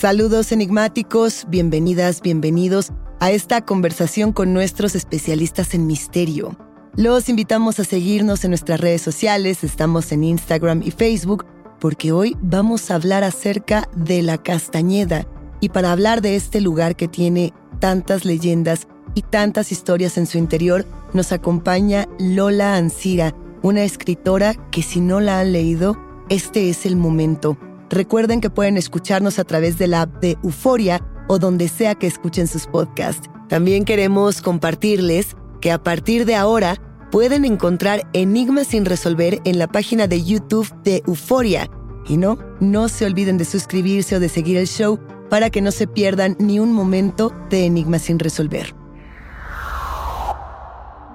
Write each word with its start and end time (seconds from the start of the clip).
Saludos 0.00 0.50
enigmáticos, 0.50 1.44
bienvenidas, 1.50 2.22
bienvenidos 2.22 2.90
a 3.18 3.32
esta 3.32 3.66
conversación 3.66 4.32
con 4.32 4.54
nuestros 4.54 4.94
especialistas 4.94 5.74
en 5.74 5.86
misterio. 5.86 6.56
Los 6.96 7.28
invitamos 7.28 7.78
a 7.80 7.84
seguirnos 7.84 8.42
en 8.42 8.52
nuestras 8.52 8.80
redes 8.80 9.02
sociales, 9.02 9.62
estamos 9.62 10.10
en 10.10 10.24
Instagram 10.24 10.80
y 10.82 10.90
Facebook, 10.90 11.44
porque 11.78 12.12
hoy 12.12 12.34
vamos 12.40 12.90
a 12.90 12.94
hablar 12.94 13.24
acerca 13.24 13.90
de 13.94 14.22
la 14.22 14.38
Castañeda. 14.38 15.26
Y 15.60 15.68
para 15.68 15.92
hablar 15.92 16.22
de 16.22 16.34
este 16.34 16.62
lugar 16.62 16.96
que 16.96 17.06
tiene 17.06 17.52
tantas 17.78 18.24
leyendas 18.24 18.88
y 19.14 19.20
tantas 19.20 19.70
historias 19.70 20.16
en 20.16 20.26
su 20.26 20.38
interior, 20.38 20.86
nos 21.12 21.30
acompaña 21.30 22.08
Lola 22.18 22.76
Ancira, 22.76 23.34
una 23.60 23.82
escritora 23.82 24.54
que 24.70 24.80
si 24.80 25.02
no 25.02 25.20
la 25.20 25.40
han 25.40 25.52
leído, 25.52 25.98
este 26.30 26.70
es 26.70 26.86
el 26.86 26.96
momento 26.96 27.58
Recuerden 27.90 28.40
que 28.40 28.50
pueden 28.50 28.76
escucharnos 28.76 29.40
a 29.40 29.44
través 29.44 29.76
de 29.76 29.88
la 29.88 30.02
app 30.02 30.22
de 30.22 30.38
Euforia 30.44 31.04
o 31.26 31.40
donde 31.40 31.66
sea 31.66 31.96
que 31.96 32.06
escuchen 32.06 32.46
sus 32.46 32.68
podcasts. 32.68 33.28
También 33.48 33.84
queremos 33.84 34.42
compartirles 34.42 35.36
que 35.60 35.72
a 35.72 35.82
partir 35.82 36.24
de 36.24 36.36
ahora 36.36 36.76
pueden 37.10 37.44
encontrar 37.44 38.08
Enigmas 38.12 38.68
sin 38.68 38.84
resolver 38.84 39.40
en 39.44 39.58
la 39.58 39.66
página 39.66 40.06
de 40.06 40.22
YouTube 40.22 40.72
de 40.84 41.02
Euforia. 41.04 41.68
Y 42.06 42.16
no, 42.16 42.38
no 42.60 42.88
se 42.88 43.06
olviden 43.06 43.38
de 43.38 43.44
suscribirse 43.44 44.14
o 44.14 44.20
de 44.20 44.28
seguir 44.28 44.56
el 44.56 44.68
show 44.68 45.00
para 45.28 45.50
que 45.50 45.60
no 45.60 45.72
se 45.72 45.88
pierdan 45.88 46.36
ni 46.38 46.60
un 46.60 46.72
momento 46.72 47.32
de 47.50 47.66
Enigmas 47.66 48.02
sin 48.02 48.20
resolver. 48.20 48.72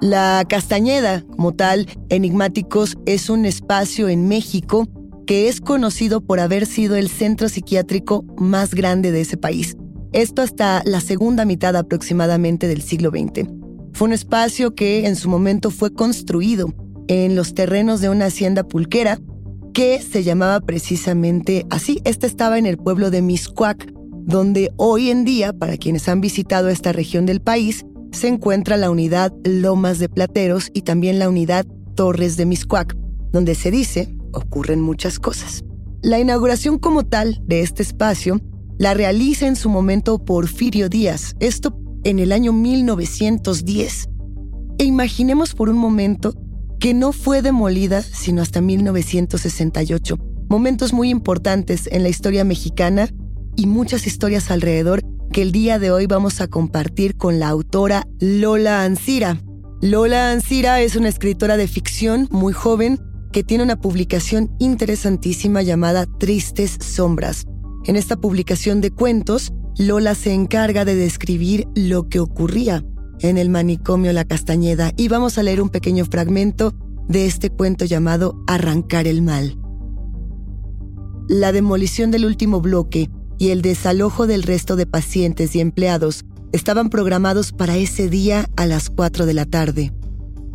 La 0.02 0.44
Castañeda, 0.46 1.24
como 1.36 1.54
tal, 1.54 1.86
Enigmáticos, 2.10 2.98
es 3.06 3.30
un 3.30 3.46
espacio 3.46 4.10
en 4.10 4.28
México 4.28 4.86
que 5.26 5.48
es 5.48 5.60
conocido 5.60 6.20
por 6.20 6.40
haber 6.40 6.66
sido 6.66 6.96
el 6.96 7.08
centro 7.08 7.48
psiquiátrico 7.48 8.24
más 8.38 8.74
grande 8.74 9.10
de 9.10 9.22
ese 9.22 9.36
país. 9.36 9.76
Esto 10.12 10.40
hasta 10.40 10.82
la 10.84 11.00
segunda 11.00 11.44
mitad 11.44 11.76
aproximadamente 11.76 12.68
del 12.68 12.80
siglo 12.80 13.10
XX. 13.10 13.48
Fue 13.92 14.06
un 14.06 14.12
espacio 14.12 14.74
que 14.74 15.06
en 15.06 15.16
su 15.16 15.28
momento 15.28 15.70
fue 15.70 15.92
construido 15.92 16.72
en 17.08 17.34
los 17.34 17.54
terrenos 17.54 18.00
de 18.00 18.08
una 18.08 18.26
hacienda 18.26 18.64
pulquera 18.64 19.20
que 19.74 20.00
se 20.00 20.22
llamaba 20.22 20.60
precisamente 20.60 21.66
así. 21.70 22.00
Este 22.04 22.26
estaba 22.26 22.58
en 22.58 22.66
el 22.66 22.78
pueblo 22.78 23.10
de 23.10 23.20
Miscuac, 23.20 23.92
donde 24.24 24.72
hoy 24.76 25.10
en 25.10 25.24
día, 25.24 25.52
para 25.52 25.76
quienes 25.76 26.08
han 26.08 26.20
visitado 26.20 26.68
esta 26.68 26.92
región 26.92 27.26
del 27.26 27.40
país, 27.40 27.84
se 28.12 28.28
encuentra 28.28 28.76
la 28.76 28.90
unidad 28.90 29.32
Lomas 29.44 29.98
de 29.98 30.08
Plateros 30.08 30.70
y 30.72 30.82
también 30.82 31.18
la 31.18 31.28
unidad 31.28 31.66
Torres 31.94 32.36
de 32.36 32.46
Miscuac, 32.46 32.96
donde 33.32 33.54
se 33.54 33.70
dice 33.70 34.15
ocurren 34.36 34.80
muchas 34.80 35.18
cosas. 35.18 35.64
La 36.02 36.20
inauguración 36.20 36.78
como 36.78 37.04
tal 37.04 37.40
de 37.46 37.62
este 37.62 37.82
espacio 37.82 38.40
la 38.78 38.94
realiza 38.94 39.46
en 39.46 39.56
su 39.56 39.68
momento 39.68 40.24
Porfirio 40.24 40.88
Díaz, 40.88 41.34
esto 41.40 41.78
en 42.04 42.18
el 42.18 42.30
año 42.30 42.52
1910. 42.52 44.08
E 44.78 44.84
imaginemos 44.84 45.54
por 45.54 45.70
un 45.70 45.78
momento 45.78 46.34
que 46.78 46.94
no 46.94 47.12
fue 47.12 47.42
demolida 47.42 48.02
sino 48.02 48.42
hasta 48.42 48.60
1968. 48.60 50.18
Momentos 50.48 50.92
muy 50.92 51.08
importantes 51.08 51.88
en 51.90 52.02
la 52.02 52.08
historia 52.08 52.44
mexicana 52.44 53.08
y 53.56 53.66
muchas 53.66 54.06
historias 54.06 54.50
alrededor 54.50 55.00
que 55.32 55.42
el 55.42 55.52
día 55.52 55.78
de 55.78 55.90
hoy 55.90 56.06
vamos 56.06 56.40
a 56.40 56.46
compartir 56.46 57.16
con 57.16 57.40
la 57.40 57.48
autora 57.48 58.06
Lola 58.20 58.84
Ancira. 58.84 59.40
Lola 59.80 60.30
Ancira 60.30 60.80
es 60.80 60.96
una 60.96 61.08
escritora 61.08 61.56
de 61.56 61.66
ficción 61.66 62.28
muy 62.30 62.52
joven 62.52 63.00
que 63.36 63.44
tiene 63.44 63.64
una 63.64 63.78
publicación 63.78 64.50
interesantísima 64.58 65.60
llamada 65.60 66.06
Tristes 66.06 66.78
Sombras. 66.80 67.44
En 67.84 67.96
esta 67.96 68.16
publicación 68.16 68.80
de 68.80 68.90
cuentos, 68.90 69.52
Lola 69.76 70.14
se 70.14 70.32
encarga 70.32 70.86
de 70.86 70.94
describir 70.94 71.68
lo 71.74 72.08
que 72.08 72.18
ocurría 72.18 72.82
en 73.20 73.36
el 73.36 73.50
manicomio 73.50 74.14
La 74.14 74.24
Castañeda 74.24 74.94
y 74.96 75.08
vamos 75.08 75.36
a 75.36 75.42
leer 75.42 75.60
un 75.60 75.68
pequeño 75.68 76.06
fragmento 76.06 76.72
de 77.08 77.26
este 77.26 77.50
cuento 77.50 77.84
llamado 77.84 78.42
Arrancar 78.46 79.06
el 79.06 79.20
Mal. 79.20 79.58
La 81.28 81.52
demolición 81.52 82.10
del 82.10 82.24
último 82.24 82.62
bloque 82.62 83.10
y 83.36 83.50
el 83.50 83.60
desalojo 83.60 84.26
del 84.26 84.44
resto 84.44 84.76
de 84.76 84.86
pacientes 84.86 85.54
y 85.54 85.60
empleados 85.60 86.24
estaban 86.52 86.88
programados 86.88 87.52
para 87.52 87.76
ese 87.76 88.08
día 88.08 88.48
a 88.56 88.64
las 88.64 88.88
4 88.88 89.26
de 89.26 89.34
la 89.34 89.44
tarde. 89.44 89.92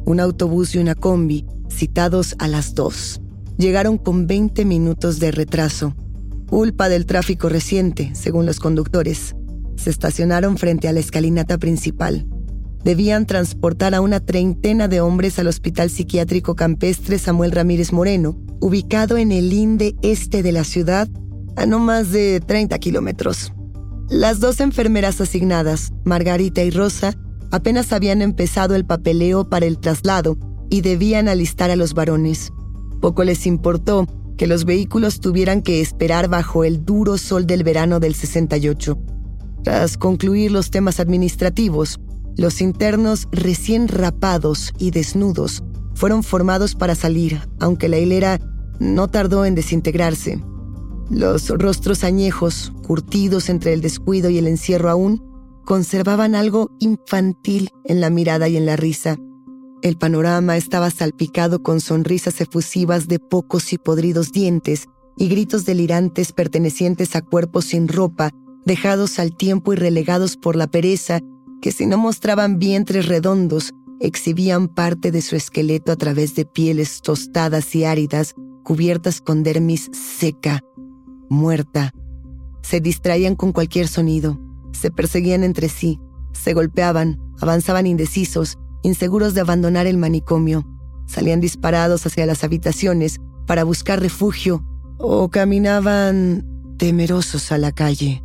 Un 0.05 0.19
autobús 0.19 0.75
y 0.75 0.79
una 0.79 0.95
combi 0.95 1.45
citados 1.69 2.35
a 2.39 2.47
las 2.47 2.75
2. 2.75 3.21
Llegaron 3.57 3.97
con 3.97 4.27
20 4.27 4.65
minutos 4.65 5.19
de 5.19 5.31
retraso, 5.31 5.95
culpa 6.47 6.89
del 6.89 7.05
tráfico 7.05 7.47
reciente, 7.49 8.11
según 8.13 8.45
los 8.45 8.59
conductores. 8.59 9.35
Se 9.75 9.89
estacionaron 9.89 10.57
frente 10.57 10.87
a 10.87 10.93
la 10.93 10.99
escalinata 10.99 11.57
principal. 11.57 12.27
debían 12.83 13.27
transportar 13.27 13.93
a 13.93 14.01
una 14.01 14.19
treintena 14.19 14.87
de 14.87 15.01
hombres 15.01 15.37
al 15.37 15.47
Hospital 15.47 15.91
Psiquiátrico 15.91 16.55
Campestre 16.55 17.19
Samuel 17.19 17.51
Ramírez 17.51 17.93
Moreno, 17.93 18.35
ubicado 18.59 19.17
en 19.17 19.31
el 19.31 19.49
linde 19.49 19.95
este 20.01 20.41
de 20.41 20.51
la 20.51 20.63
ciudad, 20.63 21.07
a 21.55 21.67
no 21.67 21.77
más 21.77 22.11
de 22.11 22.39
30 22.39 22.79
kilómetros. 22.79 23.53
Las 24.09 24.39
dos 24.39 24.59
enfermeras 24.59 25.21
asignadas, 25.21 25.93
Margarita 26.03 26.63
y 26.63 26.71
Rosa, 26.71 27.15
apenas 27.51 27.93
habían 27.93 28.21
empezado 28.21 28.75
el 28.75 28.85
papeleo 28.85 29.49
para 29.49 29.65
el 29.65 29.77
traslado 29.79 30.37
y 30.69 30.81
debían 30.81 31.27
alistar 31.27 31.69
a 31.69 31.75
los 31.75 31.93
varones. 31.93 32.51
Poco 33.01 33.23
les 33.23 33.45
importó 33.45 34.07
que 34.37 34.47
los 34.47 34.65
vehículos 34.65 35.19
tuvieran 35.19 35.61
que 35.61 35.81
esperar 35.81 36.27
bajo 36.27 36.63
el 36.63 36.83
duro 36.85 37.17
sol 37.17 37.45
del 37.45 37.63
verano 37.63 37.99
del 37.99 38.15
68. 38.15 38.97
Tras 39.63 39.97
concluir 39.97 40.51
los 40.51 40.71
temas 40.71 40.99
administrativos, 40.99 41.99
los 42.37 42.61
internos 42.61 43.27
recién 43.31 43.87
rapados 43.87 44.73
y 44.79 44.91
desnudos 44.91 45.63
fueron 45.93 46.23
formados 46.23 46.73
para 46.73 46.95
salir, 46.95 47.39
aunque 47.59 47.89
la 47.89 47.99
hilera 47.99 48.39
no 48.79 49.09
tardó 49.09 49.45
en 49.45 49.53
desintegrarse. 49.53 50.43
Los 51.09 51.49
rostros 51.49 52.03
añejos, 52.03 52.73
curtidos 52.87 53.49
entre 53.49 53.73
el 53.73 53.81
descuido 53.81 54.29
y 54.29 54.37
el 54.37 54.47
encierro 54.47 54.89
aún, 54.89 55.21
conservaban 55.65 56.35
algo 56.35 56.71
infantil 56.79 57.69
en 57.85 58.01
la 58.01 58.09
mirada 58.09 58.49
y 58.49 58.57
en 58.57 58.65
la 58.65 58.75
risa. 58.75 59.17
El 59.81 59.97
panorama 59.97 60.57
estaba 60.57 60.91
salpicado 60.91 61.63
con 61.63 61.79
sonrisas 61.79 62.39
efusivas 62.41 63.07
de 63.07 63.19
pocos 63.19 63.73
y 63.73 63.77
podridos 63.77 64.31
dientes 64.31 64.87
y 65.17 65.27
gritos 65.27 65.65
delirantes 65.65 66.31
pertenecientes 66.33 67.15
a 67.15 67.21
cuerpos 67.21 67.65
sin 67.65 67.87
ropa, 67.87 68.31
dejados 68.65 69.17
al 69.19 69.35
tiempo 69.35 69.73
y 69.73 69.75
relegados 69.75 70.37
por 70.37 70.55
la 70.55 70.67
pereza 70.67 71.19
que 71.61 71.71
si 71.71 71.85
no 71.85 71.97
mostraban 71.97 72.59
vientres 72.59 73.07
redondos, 73.07 73.73
exhibían 73.99 74.67
parte 74.67 75.11
de 75.11 75.21
su 75.21 75.35
esqueleto 75.35 75.91
a 75.91 75.95
través 75.95 76.35
de 76.35 76.45
pieles 76.45 77.01
tostadas 77.01 77.75
y 77.75 77.85
áridas, 77.85 78.33
cubiertas 78.63 79.21
con 79.21 79.43
dermis 79.43 79.89
seca, 79.93 80.61
muerta. 81.29 81.91
Se 82.63 82.81
distraían 82.81 83.35
con 83.35 83.51
cualquier 83.51 83.87
sonido, 83.87 84.39
se 84.71 84.91
perseguían 84.91 85.43
entre 85.43 85.69
sí, 85.69 85.99
se 86.33 86.53
golpeaban, 86.53 87.19
avanzaban 87.39 87.87
indecisos, 87.87 88.57
inseguros 88.83 89.33
de 89.33 89.41
abandonar 89.41 89.87
el 89.87 89.97
manicomio, 89.97 90.67
salían 91.05 91.41
disparados 91.41 92.05
hacia 92.05 92.25
las 92.25 92.43
habitaciones 92.43 93.19
para 93.45 93.63
buscar 93.63 93.99
refugio 93.99 94.63
o 94.97 95.29
caminaban 95.29 96.45
temerosos 96.77 97.51
a 97.51 97.57
la 97.57 97.71
calle. 97.71 98.23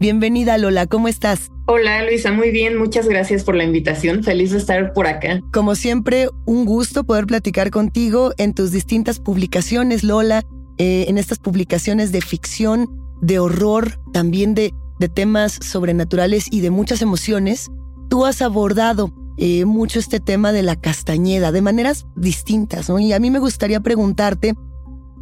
Bienvenida 0.00 0.58
Lola, 0.58 0.86
¿cómo 0.86 1.08
estás? 1.08 1.50
Hola 1.66 2.02
Luisa, 2.04 2.32
muy 2.32 2.50
bien, 2.50 2.78
muchas 2.78 3.08
gracias 3.08 3.44
por 3.44 3.54
la 3.56 3.64
invitación, 3.64 4.22
feliz 4.22 4.52
de 4.52 4.58
estar 4.58 4.92
por 4.92 5.06
acá. 5.06 5.40
Como 5.52 5.74
siempre, 5.74 6.28
un 6.46 6.64
gusto 6.64 7.04
poder 7.04 7.26
platicar 7.26 7.70
contigo 7.70 8.32
en 8.38 8.54
tus 8.54 8.70
distintas 8.70 9.20
publicaciones, 9.20 10.04
Lola, 10.04 10.44
eh, 10.78 11.06
en 11.08 11.18
estas 11.18 11.38
publicaciones 11.38 12.12
de 12.12 12.20
ficción, 12.20 12.88
de 13.20 13.38
horror, 13.40 14.00
también 14.12 14.54
de, 14.54 14.72
de 14.98 15.08
temas 15.08 15.58
sobrenaturales 15.62 16.46
y 16.50 16.60
de 16.60 16.70
muchas 16.70 17.02
emociones. 17.02 17.70
Tú 18.08 18.24
has 18.24 18.42
abordado 18.42 19.12
eh, 19.36 19.64
mucho 19.64 19.98
este 19.98 20.18
tema 20.18 20.50
de 20.50 20.62
la 20.62 20.74
castañeda 20.74 21.52
de 21.52 21.62
maneras 21.62 22.06
distintas, 22.16 22.88
¿no? 22.88 22.98
Y 22.98 23.12
a 23.12 23.20
mí 23.20 23.30
me 23.30 23.38
gustaría 23.38 23.80
preguntarte, 23.80 24.54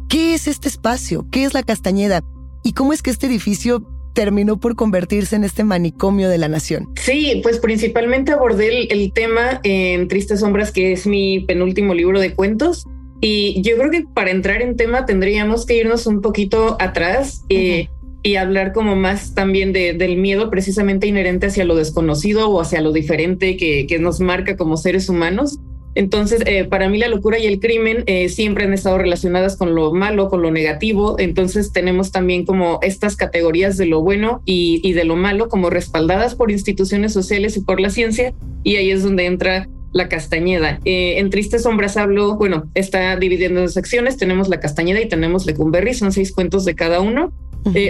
¿qué 0.09 0.33
es 0.33 0.47
este 0.47 0.67
espacio? 0.67 1.27
¿Qué 1.31 1.43
es 1.43 1.53
la 1.53 1.63
castañeda? 1.63 2.23
¿Y 2.63 2.73
cómo 2.73 2.93
es 2.93 3.03
que 3.03 3.11
este 3.11 3.27
edificio 3.27 3.85
terminó 4.13 4.59
por 4.59 4.75
convertirse 4.75 5.35
en 5.35 5.43
este 5.43 5.63
manicomio 5.63 6.29
de 6.29 6.39
la 6.39 6.47
nación? 6.47 6.89
Sí, 6.95 7.39
pues 7.43 7.59
principalmente 7.59 8.31
abordé 8.31 8.91
el, 8.91 9.13
tema 9.13 9.61
en 9.63 10.07
Tristes 10.07 10.39
Sombras, 10.39 10.71
que 10.71 10.91
es 10.91 11.05
mi 11.05 11.41
penúltimo 11.41 11.93
libro 11.93 12.19
de 12.19 12.33
cuentos. 12.33 12.87
Y 13.21 13.61
yo 13.61 13.77
creo 13.77 13.91
que 13.91 14.05
para 14.11 14.31
entrar 14.31 14.63
en 14.63 14.75
tema 14.75 15.05
tendríamos 15.05 15.67
que 15.67 15.77
irnos 15.77 16.07
un 16.07 16.21
poquito 16.21 16.77
atrás 16.79 17.43
eh, 17.49 17.89
y 18.27 18.35
hablar 18.35 18.73
como 18.73 18.97
más 18.97 19.33
también 19.33 19.71
de, 19.71 19.93
del 19.93 20.17
miedo 20.17 20.49
precisamente 20.49 21.07
inherente 21.07 21.47
hacia 21.47 21.63
lo 21.63 21.75
desconocido 21.75 22.49
o 22.49 22.59
hacia 22.59 22.81
lo 22.81 22.91
diferente 22.91 23.55
que, 23.55 23.97
nos 24.01 24.19
marca 24.19 24.57
como 24.57 24.75
seres 24.75 25.07
humanos. 25.07 25.59
Entonces, 25.95 26.43
eh, 26.45 26.65
para 26.65 26.89
mí 26.89 26.97
la 26.97 27.07
locura 27.07 27.39
y 27.39 27.45
el 27.45 27.61
crimen 27.61 28.03
eh, 28.05 28.27
siempre 28.27 28.65
han 28.65 28.73
estado 28.73 28.97
relacionadas 28.97 29.55
con 29.55 29.75
lo 29.75 29.93
malo, 29.93 30.27
con 30.27 30.41
lo 30.41 30.51
negativo. 30.51 31.15
Entonces, 31.19 31.71
tenemos 31.71 32.11
también 32.11 32.45
como 32.45 32.79
estas 32.81 33.15
categorías 33.15 33.77
de 33.77 33.85
lo 33.85 34.01
bueno 34.01 34.41
y, 34.43 34.91
de 34.91 35.05
lo 35.05 35.15
malo 35.15 35.47
como 35.47 35.69
respaldadas 35.69 36.35
por 36.35 36.51
instituciones 36.51 37.13
sociales 37.13 37.55
y 37.55 37.61
por 37.61 37.79
la 37.79 37.89
ciencia. 37.89 38.33
Y 38.61 38.75
ahí 38.75 38.91
es 38.91 39.03
donde 39.03 39.25
entra 39.25 39.69
la 39.93 40.09
Castañeda. 40.09 40.81
Eh, 40.83 41.19
en 41.19 41.29
Tristes 41.29 41.63
Sombras 41.63 41.95
hablo, 41.95 42.35
bueno, 42.35 42.69
está 42.75 43.15
dividiendo 43.15 43.61
en 43.61 43.69
secciones. 43.69 44.17
Tenemos 44.17 44.49
la 44.49 44.59
Castañeda 44.59 44.99
y 44.99 45.07
tenemos 45.07 45.45
Lecumberri, 45.45 45.93
son 45.93 46.11
seis 46.11 46.33
cuentos 46.33 46.65
de 46.65 46.75
cada 46.75 46.99
uno. 46.99 47.31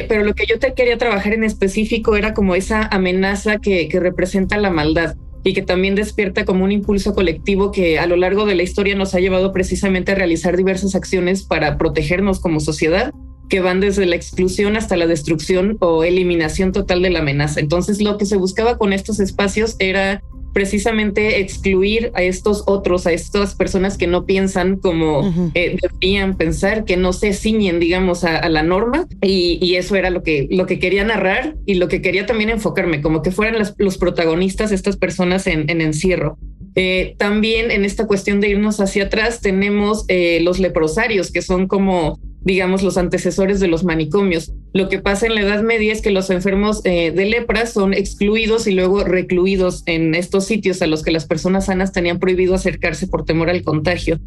Pero 0.08 0.24
lo 0.24 0.34
que 0.34 0.46
yo 0.46 0.60
te 0.60 0.74
quería 0.74 0.98
trabajar 0.98 1.34
en 1.34 1.44
específico 1.44 2.16
era 2.16 2.34
como 2.34 2.56
esa 2.56 2.88
amenaza 2.88 3.58
que, 3.58 3.88
que 3.88 4.00
representa 4.00 4.58
la 4.58 4.72
maldad 4.72 5.16
y 5.44 5.54
que 5.54 5.62
también 5.62 5.96
despierta 5.96 6.46
como 6.46 6.66
un 6.66 6.72
impulso 6.72 7.14
colectivo 7.14 7.72
que 7.72 8.00
a 8.00 8.06
lo 8.06 8.16
largo 8.16 8.46
de 8.46 8.56
la 8.56 8.64
historia 8.64 8.96
nos 8.96 9.16
ha 9.16 9.20
llevado 9.20 9.54
precisamente 9.54 10.12
a 10.12 10.16
realizar 10.16 10.58
diversas 10.58 10.96
acciones 10.96 11.44
para 11.44 11.78
protegernos 11.78 12.40
como 12.40 12.60
sociedad 12.60 13.14
que 13.50 13.62
van 13.62 13.80
desde 13.80 14.06
la 14.06 14.16
exclusión 14.16 14.76
hasta 14.76 14.98
la 14.98 15.08
destrucción 15.08 15.78
o 15.80 16.04
eliminación 16.04 16.72
total 16.72 17.02
de 17.02 17.12
la 17.12 17.20
amenaza. 17.20 17.60
Entonces 17.60 18.02
lo 18.02 18.18
que 18.18 18.26
se 18.26 18.36
buscaba 18.36 18.78
con 18.78 18.94
estos 18.94 19.20
espacios 19.20 19.76
era 19.80 20.22
precisamente 20.58 21.40
excluir 21.40 22.12
a 22.16 22.24
estos 22.24 22.64
otros, 22.66 23.06
a 23.06 23.12
estas 23.12 23.54
personas 23.54 23.96
que 23.96 24.08
no 24.08 24.26
piensan 24.26 24.78
como 24.78 25.52
eh, 25.54 25.78
deberían 25.80 26.36
pensar, 26.36 26.84
que 26.84 26.98
no 26.98 27.14
se 27.14 27.34
ciñen, 27.34 27.80
digamos, 27.80 28.24
a, 28.24 28.50
la 28.50 28.64
norma. 28.64 29.08
Y, 29.22 29.76
eso 29.76 29.96
era 29.96 30.10
lo 30.10 30.24
que, 30.24 30.48
lo 30.50 30.66
que 30.66 30.80
quería 30.80 31.04
narrar 31.04 31.58
y 31.68 31.76
lo 31.76 31.88
que 31.88 32.02
quería 32.02 32.26
también 32.26 32.50
enfocarme, 32.50 33.04
como 33.04 33.22
que 33.22 33.30
fueran 33.30 33.62
los 33.78 33.98
protagonistas 34.00 34.72
estas 34.72 34.98
personas 34.98 35.46
en, 35.46 35.70
encierro. 35.80 36.40
Eh, 36.74 37.14
también 37.20 37.70
en 37.70 37.86
esta 37.86 38.08
cuestión 38.08 38.42
de 38.42 38.50
irnos 38.50 38.80
hacia 38.80 39.04
atrás 39.04 39.42
tenemos 39.42 40.06
eh, 40.08 40.40
los 40.42 40.58
leprosarios, 40.58 41.32
que 41.32 41.44
son 41.44 41.68
como 41.68 42.20
digamos, 42.48 42.82
los 42.82 42.98
antecesores 42.98 43.60
de 43.60 43.68
los 43.68 43.84
manicomios. 43.84 44.54
Lo 44.74 44.88
que 44.88 45.00
pasa 45.00 45.28
en 45.28 45.36
la 45.36 45.42
Edad 45.42 45.64
Media 45.64 45.92
es 45.92 46.02
que 46.02 46.12
los 46.12 46.30
enfermos 46.30 46.82
eh, 46.86 47.12
de 47.12 47.26
lepra 47.26 47.66
son 47.66 47.94
excluidos 47.94 48.68
y 48.68 48.72
luego 48.72 49.04
recluidos 49.04 49.84
en 49.86 50.16
estos 50.16 50.46
sitios 50.46 50.82
a 50.82 50.88
los 50.88 51.04
que 51.04 51.12
las 51.12 51.26
personas 51.26 51.66
sanas 51.66 51.92
tenían 51.92 52.20
prohibido 52.20 52.56
acercarse 52.56 53.06
por 53.08 53.26
temor 53.26 53.50
al 53.50 53.64
contagio. 53.64 54.20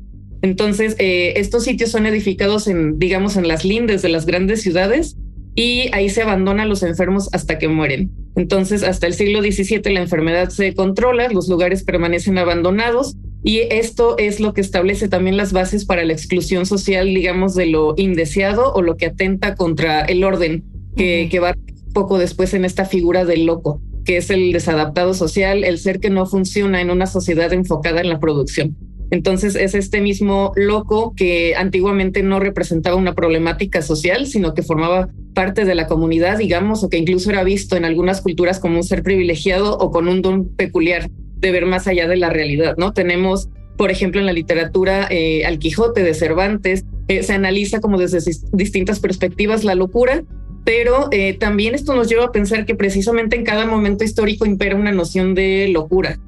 Entonces, 0.42 0.96
eh, 0.98 1.32
estos 1.36 1.64
sitios 1.64 1.90
son 1.90 2.04
edificados 2.04 2.68
en, 2.68 2.98
digamos, 2.98 3.36
en 3.36 3.48
las 3.48 3.64
lindes 3.64 4.02
de 4.02 4.10
las 4.10 4.26
grandes 4.26 4.60
ciudades 4.60 5.16
y 5.54 5.88
ahí 5.92 6.10
se 6.10 6.20
abandonan 6.20 6.68
los 6.68 6.82
enfermos 6.82 7.30
hasta 7.32 7.58
que 7.58 7.68
mueren. 7.68 8.10
Entonces, 8.36 8.82
hasta 8.82 9.06
el 9.06 9.14
siglo 9.14 9.40
XVII 9.40 9.94
la 9.94 10.00
enfermedad 10.00 10.50
se 10.50 10.74
controla, 10.74 11.28
los 11.30 11.48
lugares 11.48 11.84
permanecen 11.84 12.36
abandonados 12.36 13.16
y 13.42 13.60
esto 13.70 14.18
es 14.18 14.40
lo 14.40 14.52
que 14.52 14.60
establece 14.60 15.08
también 15.08 15.36
las 15.36 15.52
bases 15.52 15.84
para 15.84 16.04
la 16.04 16.12
exclusión 16.12 16.66
social, 16.66 17.06
digamos, 17.06 17.54
de 17.54 17.66
lo 17.66 17.94
indeseado 17.96 18.72
o 18.74 18.82
lo 18.82 18.96
que 18.96 19.06
atenta 19.06 19.54
contra 19.54 20.02
el 20.02 20.24
orden, 20.24 20.64
que, 20.96 21.28
que 21.30 21.40
va 21.40 21.54
poco 21.94 22.18
después 22.18 22.52
en 22.52 22.64
esta 22.64 22.84
figura 22.84 23.24
del 23.24 23.46
loco, 23.46 23.80
que 24.04 24.18
es 24.18 24.30
el 24.30 24.52
desadaptado 24.52 25.14
social, 25.14 25.64
el 25.64 25.78
ser 25.78 26.00
que 26.00 26.10
no 26.10 26.26
funciona 26.26 26.80
en 26.80 26.90
una 26.90 27.06
sociedad 27.06 27.52
enfocada 27.52 28.00
en 28.00 28.10
la 28.10 28.20
producción. 28.20 28.76
Entonces 29.10 29.56
es 29.56 29.74
este 29.74 30.00
mismo 30.00 30.52
loco 30.54 31.14
que 31.16 31.56
antiguamente 31.56 32.22
no 32.22 32.38
representaba 32.38 32.94
una 32.94 33.14
problemática 33.14 33.82
social, 33.82 34.26
sino 34.26 34.54
que 34.54 34.62
formaba 34.62 35.08
parte 35.34 35.64
de 35.64 35.74
la 35.74 35.88
comunidad, 35.88 36.38
digamos, 36.38 36.84
o 36.84 36.88
que 36.88 36.98
incluso 36.98 37.30
era 37.30 37.42
visto 37.42 37.76
en 37.76 37.84
algunas 37.84 38.20
culturas 38.20 38.60
como 38.60 38.76
un 38.76 38.84
ser 38.84 39.02
privilegiado 39.02 39.76
o 39.78 39.90
con 39.90 40.06
un 40.06 40.22
don 40.22 40.48
peculiar 40.54 41.10
de 41.40 41.50
ver 41.50 41.66
más 41.66 41.86
allá 41.86 42.06
de 42.06 42.16
la 42.16 42.30
realidad, 42.30 42.76
¿no? 42.76 42.92
Tenemos, 42.92 43.48
por 43.76 43.90
ejemplo, 43.90 44.20
en 44.20 44.26
la 44.26 44.32
literatura 44.32 45.08
eh, 45.10 45.44
al 45.44 45.58
Quijote 45.58 46.02
de 46.02 46.14
Cervantes, 46.14 46.84
eh, 47.08 47.22
se 47.22 47.32
analiza 47.32 47.80
como 47.80 47.98
desde 47.98 48.18
distintas 48.52 49.00
perspectivas 49.00 49.64
la 49.64 49.74
locura, 49.74 50.22
pero 50.64 51.08
eh, 51.10 51.36
también 51.38 51.74
esto 51.74 51.94
nos 51.94 52.08
lleva 52.08 52.26
a 52.26 52.32
pensar 52.32 52.66
que 52.66 52.74
precisamente 52.74 53.36
en 53.36 53.44
cada 53.44 53.66
momento 53.66 54.04
histórico 54.04 54.44
impera 54.46 54.76
una 54.76 54.92
noción 54.92 55.34
de 55.34 55.68
locura. 55.68 56.18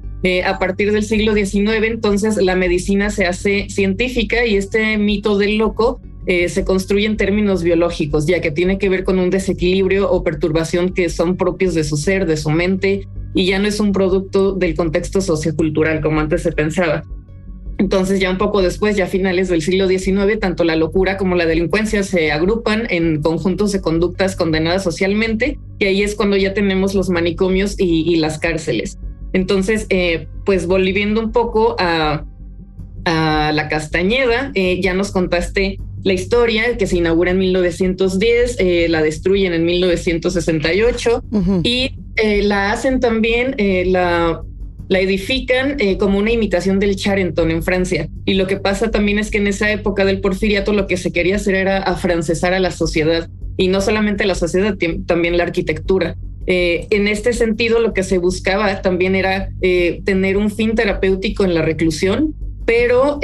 a 0.45 0.57
partir 0.57 0.93
del 0.93 1.03
siglo 1.03 1.33
XIX, 1.33 1.83
entonces 1.83 2.37
la 2.37 2.55
medicina 2.55 3.09
se 3.09 3.25
hace 3.25 3.67
científica 3.69 4.45
y 4.45 4.55
este 4.55 4.97
mito 4.97 5.37
del 5.37 5.57
loco 5.57 5.99
se 6.25 6.63
construye 6.63 7.05
en 7.05 7.17
términos 7.17 7.61
biológicos, 7.61 8.25
ya 8.25 8.39
que 8.39 8.49
tiene 8.49 8.77
que 8.77 8.87
ver 8.87 9.03
con 9.03 9.19
un 9.19 9.29
desequilibrio 9.29 10.09
o 10.09 10.23
perturbación 10.23 10.93
que 10.93 11.09
son 11.09 11.35
propios 11.35 11.73
de 11.73 11.83
su 11.83 11.97
ser, 11.97 12.25
de 12.25 12.37
su 12.37 12.49
mente, 12.51 13.05
y 13.33 13.45
ya 13.45 13.59
no 13.59 13.67
es 13.67 13.79
un 13.79 13.91
producto 13.91 14.53
del 14.53 14.75
contexto 14.75 15.21
sociocultural 15.21 16.01
como 16.01 16.19
antes 16.19 16.43
se 16.43 16.51
pensaba. 16.51 17.03
Entonces 17.79 18.19
ya 18.19 18.29
un 18.29 18.37
poco 18.37 18.61
después, 18.61 18.95
ya 18.95 19.05
a 19.05 19.07
finales 19.07 19.49
del 19.49 19.61
siglo 19.61 19.87
XIX, 19.87 20.39
tanto 20.39 20.63
la 20.63 20.75
locura 20.75 21.17
como 21.17 21.35
la 21.35 21.45
delincuencia 21.45 22.03
se 22.03 22.31
agrupan 22.31 22.87
en 22.89 23.21
conjuntos 23.21 23.71
de 23.71 23.81
conductas 23.81 24.35
condenadas 24.35 24.83
socialmente 24.83 25.57
y 25.79 25.85
ahí 25.85 26.03
es 26.03 26.15
cuando 26.15 26.37
ya 26.37 26.53
tenemos 26.53 26.93
los 26.93 27.09
manicomios 27.09 27.75
y, 27.79 28.15
las 28.17 28.37
cárceles. 28.37 28.99
Entonces, 29.33 29.87
pues 30.45 30.67
volviendo 30.67 31.19
un 31.19 31.31
poco 31.31 31.75
a, 31.79 32.25
a 33.05 33.51
la 33.51 33.67
Castañeda, 33.69 34.51
ya 34.53 34.93
nos 34.93 35.11
contaste 35.11 35.79
la 36.03 36.13
historia 36.13 36.77
que 36.77 36.85
se 36.85 36.97
inaugura 36.97 37.31
en 37.31 37.39
1910, 37.39 38.57
eh, 38.59 38.87
la 38.89 39.01
destruyen 39.01 39.53
en 39.53 39.65
1968 39.65 41.23
y 41.63 41.95
eh, 42.15 42.43
la 42.43 42.71
hacen 42.71 42.99
también, 42.99 43.55
eh, 43.57 43.85
la, 43.85 44.41
la 44.89 44.99
edifican 44.99 45.77
como 45.97 46.19
una 46.19 46.31
imitación 46.31 46.79
del 46.79 46.95
Charenton 46.95 47.51
en 47.51 47.63
Francia. 47.63 48.07
Y 48.25 48.33
lo 48.35 48.47
que 48.47 48.57
pasa 48.57 48.91
también 48.91 49.17
es 49.17 49.31
que 49.31 49.37
en 49.37 49.47
esa 49.47 49.71
época 49.71 50.05
del 50.05 50.21
porfiriato 50.21 50.73
lo 50.73 50.87
que 50.87 50.97
se 50.97 51.11
quería 51.11 51.37
hacer 51.37 51.55
era 51.55 51.77
afrancesar 51.77 52.53
a 52.53 52.59
la 52.59 52.71
sociedad 52.71 53.29
y 53.57 53.69
no 53.69 53.81
solamente 53.81 54.25
la 54.25 54.35
sociedad, 54.35 54.75
también 55.05 55.37
la 55.37 55.43
arquitectura. 55.43 56.15
en 56.45 57.07
este 57.07 57.31
sentido, 57.31 57.79
lo 57.79 57.93
que 57.93 58.03
se 58.03 58.17
buscaba 58.17 58.81
también 58.81 59.15
era 59.15 59.49
tener 60.05 60.37
un 60.37 60.51
fin 60.51 60.75
terapéutico 60.75 61.45
en 61.45 61.53
la 61.53 61.61
reclusión, 61.61 62.35
pero 62.65 63.19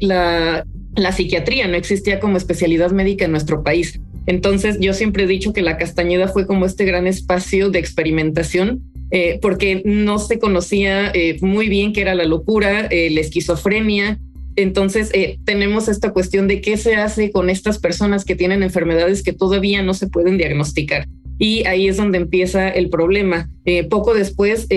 la, 0.00 0.64
la 0.94 1.12
psiquiatría 1.12 1.66
no 1.66 1.76
existía 1.76 2.20
como 2.20 2.36
especialidad 2.36 2.92
médica 2.92 3.24
en 3.24 3.32
nuestro 3.32 3.62
país. 3.62 4.00
Entonces 4.30 4.78
yo 4.78 4.94
siempre 4.94 5.24
he 5.24 5.26
dicho 5.26 5.52
que 5.52 5.60
la 5.60 5.76
Castañeda 5.76 6.28
fue 6.28 6.46
como 6.46 6.64
este 6.64 6.84
gran 6.84 7.08
espacio 7.08 7.68
de 7.68 7.80
experimentación 7.80 8.80
eh, 9.10 9.40
porque 9.42 9.82
no 9.84 10.20
se 10.20 10.38
conocía 10.38 11.10
eh, 11.12 11.36
muy 11.40 11.68
bien 11.68 11.92
qué 11.92 12.02
era 12.02 12.14
la 12.14 12.26
locura, 12.26 12.86
eh, 12.86 13.10
la 13.10 13.22
esquizofrenia. 13.22 14.20
Entonces 14.54 15.10
tenemos 15.44 15.88
esta 15.88 16.12
cuestión 16.12 16.46
de 16.46 16.60
qué 16.60 16.76
se 16.76 16.94
hace 16.94 17.32
con 17.32 17.50
estas 17.50 17.80
personas 17.80 18.24
que 18.24 18.36
tienen 18.36 18.62
enfermedades 18.62 19.24
que 19.24 19.32
todavía 19.32 19.82
no 19.82 19.94
se 19.94 20.06
pueden 20.06 20.38
diagnosticar. 20.38 21.08
Y 21.40 21.66
ahí 21.66 21.88
es 21.88 21.96
donde 21.96 22.18
empieza 22.18 22.68
el 22.68 22.88
problema. 22.88 23.50
poco 23.88 24.14
después, 24.14 24.68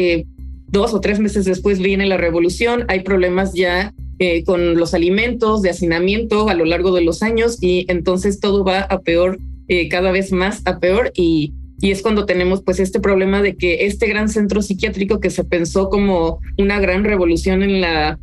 dos 0.67 0.93
o 0.93 0.99
tres 0.99 1.19
meses 1.19 1.45
después 1.45 1.79
viene 1.79 2.07
la 2.07 2.17
revolución, 2.17 2.85
hay 2.87 3.01
problemas 3.01 3.53
ya 3.53 3.93
eh, 4.25 4.45
con 4.45 4.75
los 4.75 4.93
alimentos 4.93 5.61
de 5.61 5.69
hacinamiento 5.69 6.47
a 6.47 6.53
lo 6.53 6.63
largo 6.63 6.95
de 6.95 7.01
los 7.01 7.21
años 7.23 7.57
y 7.59 7.85
entonces 7.89 8.39
todo 8.39 8.63
va 8.63 8.79
a 8.79 9.01
peor, 9.01 9.37
eh, 9.67 9.89
cada 9.89 10.13
vez 10.13 10.31
más 10.31 10.61
a 10.63 10.79
peor 10.79 11.11
y, 11.13 11.51
y 11.81 11.91
es 11.91 12.01
cuando 12.01 12.25
tenemos 12.25 12.63
pues 12.63 12.79
este 12.79 13.01
problema 13.01 13.41
de 13.41 13.57
que 13.57 13.85
este 13.85 14.07
gran 14.07 14.29
centro 14.29 14.61
psiquiátrico 14.61 15.19
que 15.19 15.29
se 15.29 15.43
pensó 15.43 15.89
como 15.89 16.39
una 16.57 16.79
gran 16.79 17.03
revolución 17.03 17.63
en 17.63 17.81
la, 17.81 18.17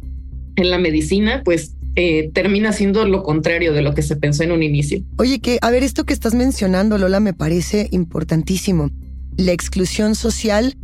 en 0.56 0.70
la 0.70 0.78
medicina, 0.78 1.42
pues 1.44 1.74
eh, 1.96 2.30
termina 2.32 2.72
siendo 2.72 3.06
lo 3.06 3.22
contrario 3.22 3.74
de 3.74 3.82
lo 3.82 3.92
que 3.92 4.00
se 4.00 4.16
pensó 4.16 4.42
en 4.42 4.52
un 4.52 4.62
inicio. 4.62 5.02
Oye, 5.18 5.38
que 5.40 5.58
a 5.60 5.70
ver, 5.70 5.82
esto 5.82 6.04
que 6.04 6.14
estás 6.14 6.34
mencionando, 6.34 6.96
Lola, 6.96 7.20
me 7.20 7.34
parece 7.34 7.88
importantísimo. 7.90 8.90
La 9.36 9.52
exclusión 9.52 10.14
social 10.14 10.78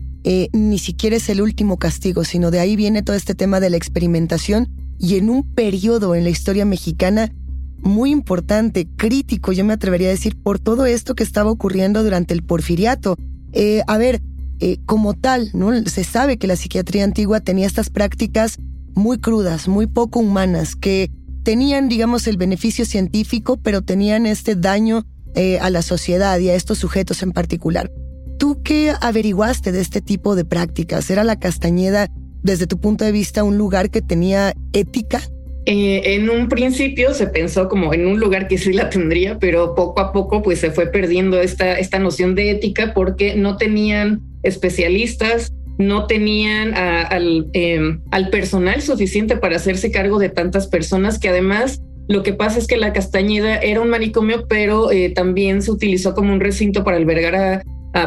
ni 0.52 0.78
siquiera 0.78 1.14
es 1.14 1.28
el 1.28 1.40
último 1.40 1.78
castigo, 1.78 2.24
sino 2.24 2.50
de 2.50 2.58
ahí 2.58 2.74
viene 2.74 3.02
todo 3.02 3.14
este 3.14 3.36
tema 3.36 3.60
de 3.60 3.70
la 3.70 3.76
experimentación 3.76 4.68
y 4.98 5.16
en 5.16 5.30
un 5.30 5.42
periodo 5.54 6.14
en 6.14 6.24
la 6.24 6.30
historia 6.30 6.64
mexicana 6.64 7.32
muy 7.78 8.10
importante, 8.10 8.88
crítico, 8.96 9.52
yo 9.52 9.64
me 9.64 9.74
atrevería 9.74 10.08
a 10.08 10.12
decir, 10.12 10.36
por 10.36 10.58
todo 10.58 10.86
esto 10.86 11.14
que 11.14 11.22
estaba 11.22 11.50
ocurriendo 11.50 12.02
durante 12.02 12.34
el 12.34 12.42
porfiriato. 12.42 13.16
Eh, 13.52 13.82
a 13.86 13.96
ver, 13.98 14.22
eh, 14.60 14.78
como 14.86 15.14
tal, 15.14 15.50
¿no? 15.52 15.72
Se 15.84 16.04
sabe 16.04 16.38
que 16.38 16.46
la 16.46 16.56
psiquiatría 16.56 17.04
antigua 17.04 17.40
tenía 17.40 17.66
estas 17.66 17.90
prácticas 17.90 18.58
muy 18.94 19.18
crudas, 19.18 19.68
muy 19.68 19.86
poco 19.86 20.20
humanas, 20.20 20.74
que 20.74 21.10
tenían, 21.42 21.88
digamos, 21.88 22.26
el 22.26 22.38
beneficio 22.38 22.84
científico, 22.84 23.58
pero 23.58 23.82
tenían 23.82 24.26
este 24.26 24.56
daño 24.56 25.04
eh, 25.34 25.58
a 25.60 25.70
la 25.70 25.82
sociedad 25.82 26.38
y 26.38 26.48
a 26.48 26.54
estos 26.54 26.78
sujetos 26.78 27.22
en 27.22 27.32
particular. 27.32 27.92
¿Tú 28.38 28.62
qué 28.62 28.94
averiguaste 29.00 29.70
de 29.70 29.80
este 29.80 30.00
tipo 30.00 30.34
de 30.34 30.44
prácticas? 30.44 31.08
¿Era 31.10 31.24
la 31.24 31.38
Castañeda 31.38 32.10
desde 32.46 32.66
tu 32.66 32.78
punto 32.80 33.04
de 33.04 33.12
vista, 33.12 33.44
un 33.44 33.58
lugar 33.58 33.90
que 33.90 34.00
tenía 34.00 34.54
ética? 34.72 35.20
Eh, 35.66 36.14
en 36.14 36.30
un 36.30 36.48
principio 36.48 37.12
se 37.12 37.26
pensó 37.26 37.68
como 37.68 37.92
en 37.92 38.06
un 38.06 38.20
lugar 38.20 38.46
que 38.46 38.56
sí 38.56 38.72
la 38.72 38.88
tendría, 38.88 39.38
pero 39.40 39.74
poco 39.74 40.00
a 40.00 40.12
poco 40.12 40.40
pues 40.42 40.60
se 40.60 40.70
fue 40.70 40.86
perdiendo 40.86 41.40
esta, 41.40 41.76
esta 41.78 41.98
noción 41.98 42.36
de 42.36 42.52
ética 42.52 42.94
porque 42.94 43.34
no 43.34 43.56
tenían 43.56 44.20
especialistas, 44.44 45.52
no 45.76 46.06
tenían 46.06 46.72
al, 46.74 47.50
em, 47.52 48.00
al 48.12 48.30
personal 48.30 48.80
suficiente 48.80 49.36
para 49.36 49.56
hacerse 49.56 49.90
cargo 49.90 50.20
de 50.20 50.28
tantas 50.28 50.68
personas 50.68 51.18
que 51.18 51.28
además 51.30 51.82
lo 52.08 52.22
que 52.22 52.32
pasa 52.32 52.60
es 52.60 52.68
que 52.68 52.76
la 52.76 52.92
Castañeda 52.92 53.56
era 53.56 53.80
un 53.80 53.90
manicomio, 53.90 54.46
pero 54.48 54.92
eh, 54.92 55.10
también 55.10 55.62
se 55.62 55.72
utilizó 55.72 56.14
como 56.14 56.32
un 56.32 56.38
recinto 56.38 56.84
para 56.84 56.96
albergar 56.96 57.34
a, 57.34 57.62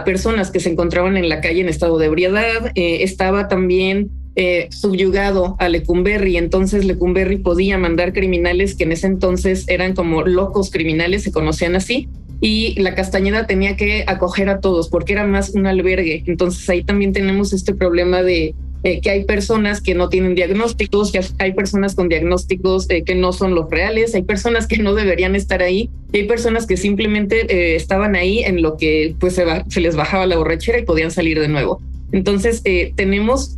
personas 0.05 0.51
que 0.51 0.59
se 0.59 0.69
encontraban 0.69 1.17
en 1.17 1.29
la 1.29 1.41
calle 1.41 1.61
en 1.61 1.67
estado 1.67 1.97
de 1.97 2.05
ebriedad. 2.05 2.71
Eh, 2.75 3.01
estaba 3.01 3.47
también 3.47 4.11
eh, 4.41 4.69
subyugado 4.71 5.57
a 5.59 5.67
Lecumberri. 5.67 6.37
Entonces 6.37 6.85
Lecumberri 6.85 7.39
podía 7.39 7.77
mandar 7.77 8.13
criminales 8.13 8.73
que 8.73 8.85
en 8.85 8.93
ese 8.93 9.07
entonces 9.07 9.65
eran 9.67 9.93
como 9.93 10.21
locos 10.21 10.71
criminales, 10.71 11.23
se 11.23 11.33
conocían 11.33 11.75
así. 11.75 12.07
Y 12.39 12.79
la 12.81 12.95
Castañeda 12.95 13.47
tenía 13.47 13.75
que 13.75 14.05
acoger 14.07 14.47
a 14.47 14.61
todos 14.61 14.87
porque 14.87 15.11
era 15.11 15.25
más 15.25 15.49
un 15.49 15.67
albergue. 15.67 16.23
Entonces 16.25 16.69
ahí 16.69 16.85
también 16.85 17.11
tenemos 17.11 17.51
este 17.51 17.73
problema 17.73 18.23
de 18.23 18.55
eh, 18.85 19.01
que 19.01 19.09
hay 19.09 19.25
personas 19.25 19.81
que 19.81 19.93
no 19.93 20.07
tienen 20.07 20.35
diagnósticos, 20.35 21.11
que 21.11 21.19
hay 21.39 21.51
personas 21.51 21.93
con 21.93 22.07
diagnósticos 22.07 22.89
eh, 22.89 23.03
que 23.03 23.15
no 23.15 23.33
son 23.33 23.55
los 23.55 23.69
reales, 23.69 24.15
hay 24.15 24.23
personas 24.23 24.67
que 24.67 24.77
no 24.77 24.93
deberían 24.93 25.35
estar 25.35 25.61
ahí, 25.61 25.89
y 26.13 26.19
hay 26.19 26.27
personas 26.27 26.65
que 26.65 26.77
simplemente 26.77 27.75
estaban 27.75 28.15
ahí 28.15 28.39
en 28.39 28.61
lo 28.61 28.77
que 28.77 29.15
pues 29.19 29.33
se 29.35 29.81
les 29.81 29.97
bajaba 29.97 30.25
la 30.27 30.37
borrachera 30.37 30.79
y 30.79 30.83
podían 30.83 31.11
salir 31.11 31.41
de 31.41 31.49
nuevo. 31.49 31.81
Entonces, 32.11 32.61
eh, 32.65 32.93
tenemos 32.95 33.57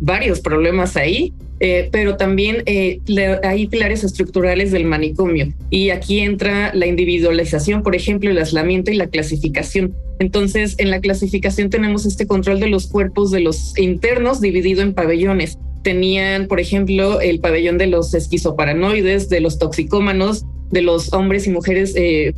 varios 0.00 0.40
problemas 0.40 0.96
ahí, 0.96 1.32
eh, 1.60 1.88
pero 1.92 2.16
también 2.16 2.62
eh, 2.66 3.00
hay 3.42 3.66
pilares 3.68 4.04
estructurales 4.04 4.70
del 4.70 4.84
manicomio. 4.84 5.52
Y 5.70 5.90
aquí 5.90 6.20
entra 6.20 6.74
la 6.74 6.86
individualización, 6.86 7.82
por 7.82 7.94
ejemplo, 7.94 8.30
el 8.30 8.38
aislamiento 8.38 8.90
y 8.90 8.96
la 8.96 9.08
clasificación. 9.08 9.94
Entonces, 10.18 10.74
en 10.78 10.90
la 10.90 11.00
clasificación 11.00 11.70
tenemos 11.70 12.04
este 12.06 12.26
control 12.26 12.60
de 12.60 12.68
los 12.68 12.86
cuerpos 12.86 13.30
de 13.30 13.40
los 13.40 13.76
internos 13.78 14.40
dividido 14.40 14.82
en 14.82 14.94
pabellones. 14.94 15.58
Tenían, 15.82 16.46
por 16.46 16.60
ejemplo, 16.60 17.22
el 17.22 17.40
pabellón 17.40 17.78
de 17.78 17.86
los 17.86 18.12
esquizoparanoides, 18.12 19.30
de 19.30 19.40
los 19.40 19.58
toxicómanos, 19.58 20.44
de 20.70 20.82
los 20.82 21.12
hombres 21.14 21.46
y 21.46 21.50
mujeres, 21.50 21.96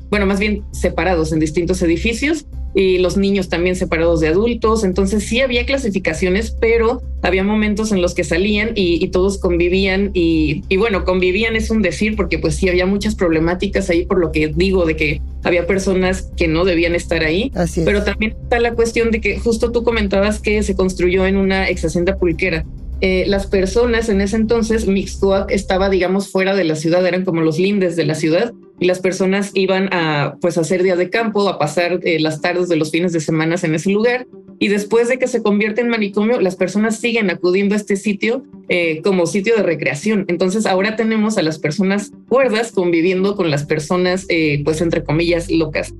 bueno, 0.09 0.25
más 0.25 0.41
bien 0.41 0.63
separados 0.71 1.33
en 1.33 1.41
distintos 1.41 1.83
edificios 1.83 2.47
y 2.75 2.99
los 2.99 3.17
niños 3.17 3.49
también 3.49 3.77
separados 3.77 4.21
de 4.21 4.29
adultos. 4.29 4.85
Entonces 4.85 5.25
sí 5.25 5.41
había 5.41 5.67
clasificaciones, 5.67 6.57
pero 6.59 7.03
había 7.23 7.45
momentos 7.45 7.93
en 7.93 8.03
los 8.03 8.15
que 8.15 8.25
salían 8.25 8.73
y, 8.75 9.07
todos 9.09 9.39
convivían 9.39 10.11
y, 10.15 10.63
bueno, 10.77 11.05
convivían 11.05 11.55
es 11.55 11.71
un 11.71 11.83
decir 11.83 12.17
porque 12.17 12.39
pues 12.39 12.57
sí 12.57 12.69
había 12.69 12.87
muchas 12.87 13.15
problemáticas 13.15 13.91
ahí 13.91 14.07
por 14.07 14.19
lo 14.19 14.33
que 14.33 14.49
digo 14.49 14.87
de 14.87 14.97
que 14.97 15.21
había 15.45 15.67
personas 15.67 16.31
que 16.37 16.49
no 16.49 16.65
debían 16.65 16.95
estar 16.95 17.23
ahí. 17.23 17.53
pero 17.85 18.05
también 18.05 18.35
está 18.43 18.59
la 18.59 18.75
cuestión 18.75 19.11
de 19.11 19.21
que 19.21 19.39
justo 19.39 19.71
tú 19.71 19.83
comentabas 19.83 20.41
que 20.41 20.63
se 20.63 20.75
construyó 20.75 21.27
en 21.27 21.37
una 21.37 21.69
ex 21.69 21.85
hacienda 21.85 22.17
pulquera. 22.17 22.65
Eh, 23.01 23.25
las 23.27 23.49
personas 23.49 24.09
en 24.09 24.21
ese 24.21 24.37
entonces, 24.37 24.87
Mixcoac 24.87 25.51
estaba, 25.51 25.91
digamos, 25.91 26.31
fuera 26.31 26.55
de 26.55 26.63
la 26.63 26.77
ciudad, 26.77 27.05
eran 27.05 27.25
como 27.25 27.41
los 27.41 27.59
lindes 27.59 27.97
de 27.97 28.07
la 28.07 28.15
ciudad 28.15 28.53
y 28.83 28.87
las 28.87 28.99
personas 28.99 29.53
iban 29.55 29.89
a 29.93 30.39
pues 30.41 30.59
hacer 30.59 30.83
día 30.83 30.97
de 30.97 31.09
campo, 31.09 31.49
a 31.49 31.57
pasar 31.57 32.01
eh, 32.03 32.19
las 32.19 32.41
tardes 32.41 32.69
de 32.69 32.75
los 32.75 32.91
fines 32.91 33.13
de 33.13 33.21
semana 33.21 33.55
en 33.63 33.77
ese 33.77 33.91
lugar. 33.91 34.27
Y 34.59 34.67
después 34.67 35.09
de 35.09 35.21
que 35.21 35.29
se 35.29 35.41
convierte 35.41 35.83
en 35.83 35.89
manicomio, 35.89 36.41
las 36.41 36.57
personas 36.57 36.99
siguen 36.99 37.31
acudiendo 37.31 37.77
a 37.77 37.79
este 37.79 37.95
sitio 37.95 38.43
eh, 38.69 39.01
como 39.05 39.27
sitio 39.27 39.55
de 39.55 39.63
recreación. 39.63 40.25
Entonces 40.27 40.67
ahora 40.67 40.97
tenemos 40.97 41.39
a 41.39 41.43
las 41.43 41.61
personas 41.61 42.11
cuerdas 42.29 42.73
conviviendo 42.73 43.37
con 43.37 43.53
las 43.53 43.65
personas, 43.65 44.27
eh, 44.29 44.63
pues 44.65 44.81
entre 44.81 45.05
comillas, 45.05 45.49
locas. 45.49 45.95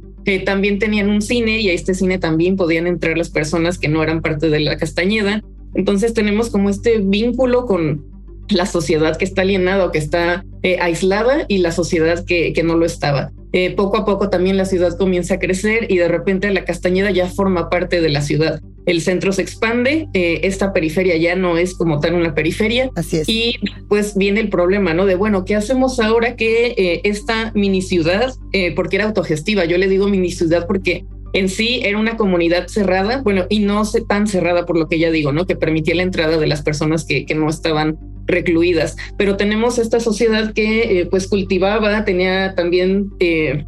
también 0.45 0.81
tenían 0.81 1.09
un 1.09 1.23
cine 1.23 1.61
y 1.61 1.69
a 1.69 1.73
este 1.75 1.95
cine 1.95 2.19
también 2.19 2.57
podían 2.57 2.89
entrar 2.89 3.17
las 3.17 3.31
personas 3.31 3.79
que 3.79 3.89
no 3.89 4.03
eran 4.03 4.23
parte 4.23 4.49
de 4.49 4.59
la 4.59 4.77
Castañeda. 4.77 5.45
Entonces 5.75 6.15
tenemos 6.15 6.51
como 6.51 6.69
este 6.69 6.99
vínculo 6.99 7.65
con, 7.65 8.12
la 8.49 8.67
sociedad 8.67 9.17
que 9.17 9.25
está 9.25 9.43
alienada 9.43 9.87
o 9.87 9.93
que 9.93 9.99
está 9.99 10.45
eh, 10.63 10.79
aislada 10.81 11.45
y 11.49 11.59
la 11.59 11.73
sociedad 11.73 12.25
que, 12.25 12.53
que 12.53 12.63
no 12.63 12.77
lo 12.77 12.87
estaba. 12.87 13.33
Eh, 13.53 13.73
poco 13.73 13.99
a 13.99 14.05
poco 14.05 14.31
también 14.31 14.57
la 14.57 14.65
ciudad 14.65 14.97
comienza 14.97 15.35
a 15.35 15.39
crecer 15.39 15.91
y 15.91 15.99
de 15.99 16.09
repente 16.09 16.51
la 16.51 16.65
Castañeda 16.65 17.11
ya 17.11 17.27
forma 17.27 17.69
parte 17.69 18.01
de 18.01 18.09
la 18.09 18.23
ciudad. 18.23 18.61
El 18.87 19.01
centro 19.01 19.33
se 19.33 19.43
expande, 19.43 20.09
eh, 20.15 20.41
esta 20.43 20.73
periferia 20.73 21.17
ya 21.17 21.37
no 21.37 21.59
es 21.59 21.75
como 21.75 22.01
tal 22.01 22.15
una 22.15 22.35
periferia. 22.35 22.91
Así 22.97 23.19
es. 23.19 23.29
Y 23.29 23.57
pues 23.89 24.17
viene 24.17 24.41
el 24.41 24.49
problema, 24.49 24.95
¿no? 24.95 25.05
De 25.05 25.15
bueno, 25.15 25.45
¿qué 25.45 25.55
hacemos 25.55 26.01
ahora 26.01 26.35
que 26.37 27.01
esta 27.05 27.53
mini 27.55 27.83
ciudad, 27.83 28.33
porque 28.75 28.97
era 28.97 29.05
autogestiva, 29.05 29.65
yo 29.67 29.79
le 29.79 29.89
digo 29.89 30.09
mini 30.09 30.31
ciudad 30.31 30.67
porque 30.67 31.05
en 31.33 31.49
sí 31.49 31.81
era 31.85 31.99
una 31.99 32.17
comunidad 32.17 32.69
cerrada, 32.69 33.23
bueno, 33.23 33.47
y 33.49 33.61
no 33.61 33.83
tan 34.09 34.27
cerrada 34.27 34.67
por 34.67 34.79
lo 34.79 34.89
que 34.89 34.99
ya 34.99 35.11
digo, 35.11 35.33
¿no? 35.33 35.47
Que 35.47 35.57
permitía 35.57 35.95
la 35.95 36.03
entrada 36.03 36.39
de 36.39 36.47
las 36.47 36.63
personas 36.63 37.05
que, 37.05 37.25
que 37.25 37.35
no 37.35 37.49
estaban 37.49 37.99
recluidas. 38.27 38.97
Pero 39.17 39.37
tenemos 39.37 39.79
esta 39.79 40.01
sociedad 40.01 40.53
que 40.53 41.01
eh, 41.01 41.07
pues 41.07 41.29
cultivaba, 41.29 42.05
tenía 42.05 42.55
también... 42.55 43.11
Eh, 43.21 43.65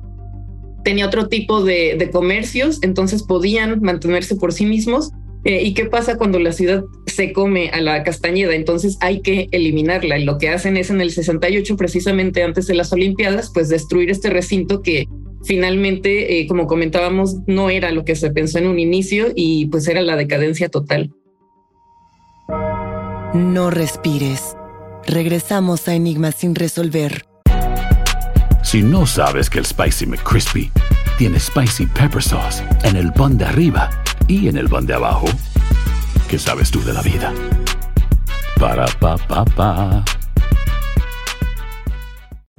tenía 0.84 1.06
otro 1.06 1.28
tipo 1.28 1.64
de, 1.64 2.10
comercios, 2.12 2.78
entonces 2.82 3.22
podían 3.22 3.80
mantenerse 3.80 4.36
por 4.36 4.52
sí 4.52 4.66
mismos. 4.66 5.12
Eh, 5.44 5.62
¿Y 5.62 5.74
qué 5.74 5.86
pasa 5.86 6.16
cuando 6.16 6.38
la 6.38 6.52
ciudad 6.52 6.84
se 7.06 7.32
come 7.32 7.70
a 7.70 7.80
la 7.80 8.02
castañeda, 8.02 8.54
entonces 8.54 8.96
hay 9.00 9.20
que 9.20 9.48
eliminarla. 9.50 10.18
Y 10.18 10.24
lo 10.24 10.38
que 10.38 10.48
hacen 10.48 10.76
es 10.76 10.90
en 10.90 11.00
el 11.00 11.10
68, 11.10 11.76
precisamente 11.76 12.42
antes 12.42 12.66
de 12.66 12.74
las 12.74 12.92
Olimpiadas, 12.92 13.50
pues 13.52 13.68
destruir 13.68 14.10
este 14.10 14.30
recinto 14.30 14.82
que 14.82 15.06
finalmente, 15.44 16.40
eh, 16.40 16.46
como 16.46 16.66
comentábamos, 16.66 17.36
no 17.46 17.70
era 17.70 17.90
lo 17.92 18.04
que 18.04 18.16
se 18.16 18.30
pensó 18.30 18.58
en 18.58 18.66
un 18.66 18.78
inicio 18.78 19.28
y 19.34 19.66
pues 19.66 19.86
era 19.88 20.02
la 20.02 20.16
decadencia 20.16 20.68
total. 20.68 21.12
No 23.34 23.68
respires. 23.68 24.56
Regresamos 25.08 25.88
a 25.88 25.94
Enigma 25.94 26.30
sin 26.30 26.54
resolver. 26.54 27.26
Si 28.62 28.80
no 28.80 29.06
sabes 29.06 29.50
que 29.50 29.58
el 29.58 29.66
Spicy 29.66 30.06
McCrispy 30.06 30.70
tiene 31.18 31.40
Spicy 31.40 31.86
Pepper 31.86 32.22
Sauce 32.22 32.62
en 32.84 32.94
el 32.94 33.12
pan 33.12 33.36
de 33.36 33.46
arriba 33.46 33.90
y 34.28 34.46
en 34.46 34.56
el 34.56 34.68
pan 34.68 34.86
de 34.86 34.94
abajo, 34.94 35.26
¿qué 36.28 36.38
sabes 36.38 36.70
tú 36.70 36.80
de 36.84 36.92
la 36.92 37.02
vida? 37.02 37.32
Para, 38.60 38.86
pa, 39.00 39.16
pa, 39.16 39.44
pa. 39.44 40.04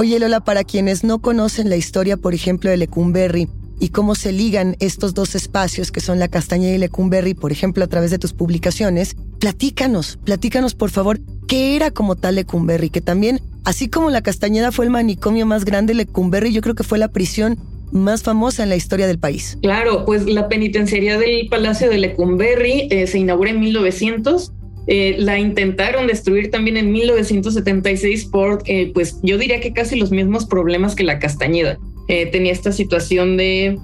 Oye 0.00 0.20
Lola, 0.20 0.38
para 0.38 0.62
quienes 0.62 1.02
no 1.02 1.18
conocen 1.18 1.68
la 1.68 1.74
historia, 1.74 2.16
por 2.16 2.32
ejemplo, 2.32 2.70
de 2.70 2.76
Lecumberri 2.76 3.48
y 3.80 3.88
cómo 3.88 4.14
se 4.14 4.30
ligan 4.30 4.76
estos 4.78 5.12
dos 5.12 5.34
espacios 5.34 5.90
que 5.90 5.98
son 5.98 6.20
la 6.20 6.28
Castañeda 6.28 6.76
y 6.76 6.78
Lecumberri, 6.78 7.34
por 7.34 7.50
ejemplo, 7.50 7.82
a 7.82 7.88
través 7.88 8.12
de 8.12 8.18
tus 8.20 8.32
publicaciones, 8.32 9.16
platícanos, 9.40 10.16
platícanos 10.22 10.76
por 10.76 10.90
favor, 10.90 11.18
¿qué 11.48 11.74
era 11.74 11.90
como 11.90 12.14
tal 12.14 12.36
Lecumberri? 12.36 12.90
Que 12.90 13.00
también, 13.00 13.40
así 13.64 13.88
como 13.88 14.10
la 14.10 14.22
Castañeda 14.22 14.70
fue 14.70 14.84
el 14.84 14.92
manicomio 14.92 15.46
más 15.46 15.64
grande, 15.64 15.94
Lecumberri 15.94 16.52
yo 16.52 16.60
creo 16.60 16.76
que 16.76 16.84
fue 16.84 16.98
la 16.98 17.08
prisión 17.08 17.58
más 17.90 18.22
famosa 18.22 18.62
en 18.62 18.68
la 18.68 18.76
historia 18.76 19.08
del 19.08 19.18
país. 19.18 19.58
Claro, 19.62 20.04
pues 20.04 20.26
la 20.26 20.48
penitenciaría 20.48 21.18
del 21.18 21.48
Palacio 21.48 21.90
de 21.90 21.98
Lecumberri 21.98 22.86
eh, 22.92 23.08
se 23.08 23.18
inauguró 23.18 23.50
en 23.50 23.58
1900 23.58 24.52
eh, 24.90 25.16
la 25.18 25.38
intentaron 25.38 26.06
destruir 26.06 26.50
también 26.50 26.78
en 26.78 26.90
1976 26.90 28.24
por, 28.24 28.62
eh, 28.64 28.90
pues 28.94 29.20
yo 29.22 29.36
diría 29.36 29.60
que 29.60 29.74
casi 29.74 29.96
los 29.96 30.10
mismos 30.10 30.46
problemas 30.46 30.94
que 30.94 31.04
la 31.04 31.18
Castañeda. 31.18 31.78
Eh, 32.08 32.24
tenía 32.24 32.52
esta 32.52 32.72
situación 32.72 33.36
de 33.36 33.78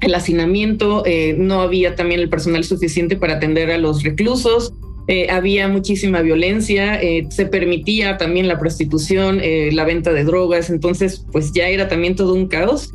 el 0.00 0.14
hacinamiento, 0.14 1.02
no 1.38 1.62
había 1.62 1.94
también 1.94 2.20
el 2.20 2.28
personal 2.28 2.62
suficiente 2.62 3.16
para 3.16 3.34
atender 3.34 3.70
a 3.70 3.78
los 3.78 4.02
reclusos, 4.02 4.74
había 5.30 5.66
muchísima 5.66 6.20
violencia, 6.20 7.00
se 7.30 7.46
permitía 7.46 8.18
también 8.18 8.46
la 8.46 8.58
prostitución, 8.58 9.40
la 9.72 9.84
venta 9.84 10.12
de 10.12 10.24
drogas, 10.24 10.68
entonces 10.68 11.24
pues 11.32 11.52
ya 11.54 11.68
era 11.68 11.88
también 11.88 12.16
todo 12.16 12.34
un 12.34 12.48
caos. 12.48 12.92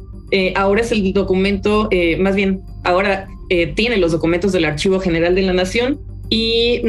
ahora 0.54 0.82
es 0.82 0.92
el 0.92 1.12
documento, 1.14 1.90
más 2.20 2.36
bien, 2.36 2.62
ahora 2.84 3.28
tiene 3.76 3.98
los 3.98 4.12
documentos 4.12 4.52
del 4.52 4.66
Archivo 4.66 5.00
General 5.00 5.34
de 5.34 5.42
la 5.42 5.54
Nación 5.54 6.00
y 6.30 6.82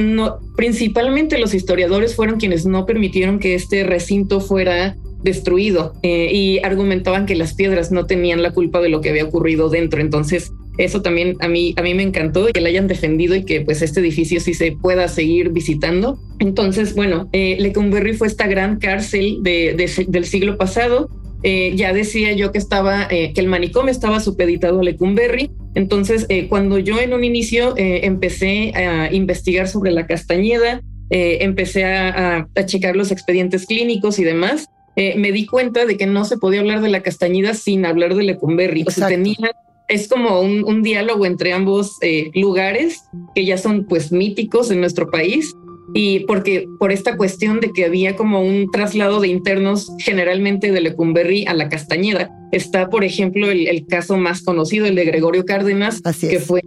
principalmente 0.57 1.39
los 1.39 1.55
historiadores 1.55 2.15
fueron 2.15 2.39
quienes 2.39 2.67
no 2.67 2.87
permitieron 2.87 3.39
que 3.39 3.55
este 3.55 3.85
recinto 3.85 4.41
fuera 4.41 4.97
destruido 5.23 5.95
eh, 6.03 6.31
y 6.33 6.59
argumentaban 6.61 7.27
que 7.27 7.35
las 7.35 7.55
piedras 7.55 7.91
no 7.93 8.07
tenían 8.07 8.43
la 8.43 8.53
culpa 8.53 8.81
de 8.81 8.89
lo 8.89 9.01
que 9.01 9.11
había 9.11 9.25
ocurrido 9.25 9.69
dentro. 9.69 10.01
Entonces, 10.01 10.53
eso 10.79 11.03
también 11.03 11.37
a 11.41 11.49
mí, 11.49 11.75
a 11.77 11.83
mí 11.83 11.95
me 11.95 12.03
encantó 12.03 12.47
que 12.47 12.61
la 12.61 12.69
hayan 12.69 12.89
defendido 12.89 13.35
y 13.35 13.45
que 13.45 13.61
pues 13.61 13.83
este 13.83 14.01
edificio 14.01 14.41
sí 14.41 14.55
se 14.55 14.73
pueda 14.73 15.09
seguir 15.09 15.51
visitando. 15.51 16.19
Entonces, 16.39 16.95
bueno, 16.95 17.29
eh, 17.33 17.57
Lecumberri 17.61 18.15
fue 18.15 18.29
esta 18.29 18.47
gran 18.47 18.79
cárcel 18.79 19.39
de, 19.43 19.75
del 20.09 20.25
siglo 20.25 20.57
pasado 20.57 21.09
eh, 21.43 21.73
ya 21.75 21.93
decía 21.93 22.33
yo 22.33 22.53
que 22.53 22.59
estaba, 22.59 23.07
eh, 23.11 23.33
que 23.35 23.41
el 23.41 23.49
manicomio 23.49 23.91
estaba 23.91 24.21
supeditado 24.21 24.81
a 24.81 24.83
Lecumberri. 24.83 25.51
Entonces, 25.75 26.27
eh, 26.29 26.49
cuando 26.49 26.79
yo 26.79 26.99
en 26.99 27.13
un 27.15 27.25
inicio 27.25 27.75
empecé 27.77 28.73
a 28.75 29.13
investigar 29.13 29.69
sobre 29.69 29.93
la 29.93 30.07
Castañeda, 30.07 30.83
empecé 31.11 31.85
a, 31.85 32.49
checar 32.67 32.97
los 32.97 33.11
expedientes 33.11 33.67
clínicos 33.67 34.19
y 34.19 34.25
demás, 34.25 34.69
me 34.97 35.33
di 35.33 35.47
cuenta 35.47 35.87
de 35.87 35.97
que 35.97 36.07
no 36.07 36.25
se 36.25 36.39
podía 36.39 36.61
hablar 36.61 36.83
de 36.83 36.89
la 36.89 37.03
Castañeda 37.03 37.55
sin 37.55 37.87
hablar 37.87 38.15
de 38.15 38.25
Lecumberri. 38.25 38.85
O 38.87 38.91
sea, 38.91 39.09
tenía 39.09 39.51
es 39.89 40.07
como 40.07 40.41
un, 40.41 40.63
un, 40.65 40.83
diálogo 40.83 41.27
entre 41.27 41.53
ambos 41.53 41.99
lugares 42.35 43.05
que 43.35 43.45
ya 43.45 43.59
son 43.59 43.87
pues 43.87 44.13
míticos 44.13 44.71
en 44.71 44.81
nuestro 44.81 45.11
país 45.11 45.53
y 45.95 46.21
porque 46.21 46.69
por 46.79 46.93
esta 46.93 47.17
cuestión 47.17 47.61
de 47.61 47.73
que 47.73 47.85
había 47.85 48.17
como 48.17 48.43
un 48.43 48.71
traslado 48.71 49.21
de 49.21 49.29
internos 49.29 49.93
generalmente 49.99 50.71
de 50.71 50.81
Lecumberri 50.81 51.47
a 51.47 51.55
la 51.55 51.69
Castañeda. 51.69 52.31
Está, 52.53 52.91
por 52.91 53.05
ejemplo, 53.05 53.51
el, 53.51 53.87
caso 53.87 54.17
más 54.17 54.43
conocido, 54.43 54.87
el 54.87 54.97
de 54.97 55.05
Gregorio 55.05 55.45
Cárdenas, 55.45 56.01
que 56.21 56.41
fue 56.41 56.63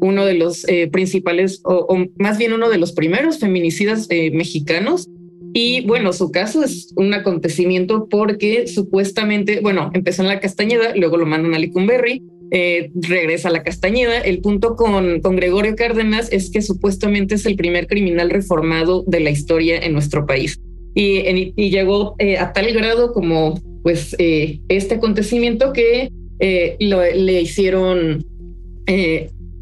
uno 0.00 0.24
de 0.24 0.34
los 0.34 0.66
eh, 0.68 0.88
principales, 0.90 1.60
o, 1.64 2.06
más 2.18 2.38
bien 2.38 2.52
uno 2.52 2.70
de 2.70 2.78
los 2.78 2.92
primeros 2.92 3.38
feminicidas 3.38 4.06
eh, 4.10 4.30
mexicanos. 4.30 5.08
Y 5.52 5.82
bueno, 5.86 6.12
su 6.12 6.30
caso 6.30 6.62
es 6.62 6.92
un 6.96 7.12
acontecimiento 7.14 8.06
porque 8.08 8.66
supuestamente, 8.66 9.60
bueno, 9.60 9.90
empezó 9.94 10.22
en 10.22 10.28
la 10.28 10.40
Castañeda, 10.40 10.94
luego 10.94 11.16
lo 11.16 11.26
mandan 11.26 11.54
a 11.54 11.58
Lecumberri, 11.58 12.22
eh, 12.50 12.90
regresa 12.94 13.48
a 13.48 13.52
la 13.52 13.62
Castañeda. 13.62 14.20
El 14.20 14.40
punto 14.40 14.76
con, 14.76 15.20
con 15.20 15.36
Gregorio 15.36 15.76
Cárdenas 15.76 16.32
es 16.32 16.50
que 16.50 16.62
supuestamente 16.62 17.34
es 17.34 17.46
el 17.46 17.56
primer 17.56 17.86
criminal 17.86 18.30
reformado 18.30 19.04
de 19.06 19.20
la 19.20 19.30
historia 19.30 19.78
en 19.78 19.92
nuestro 19.92 20.26
país. 20.26 20.60
Y, 20.94 21.52
y 21.54 21.70
llegó 21.70 22.14
eh, 22.18 22.38
a 22.38 22.52
tal 22.52 22.72
grado 22.72 23.12
como 23.12 23.60
pues 23.82 24.16
eh, 24.18 24.60
este 24.68 24.96
acontecimiento 24.96 25.72
que 25.72 26.10
le 26.40 27.40
hicieron, 27.42 28.24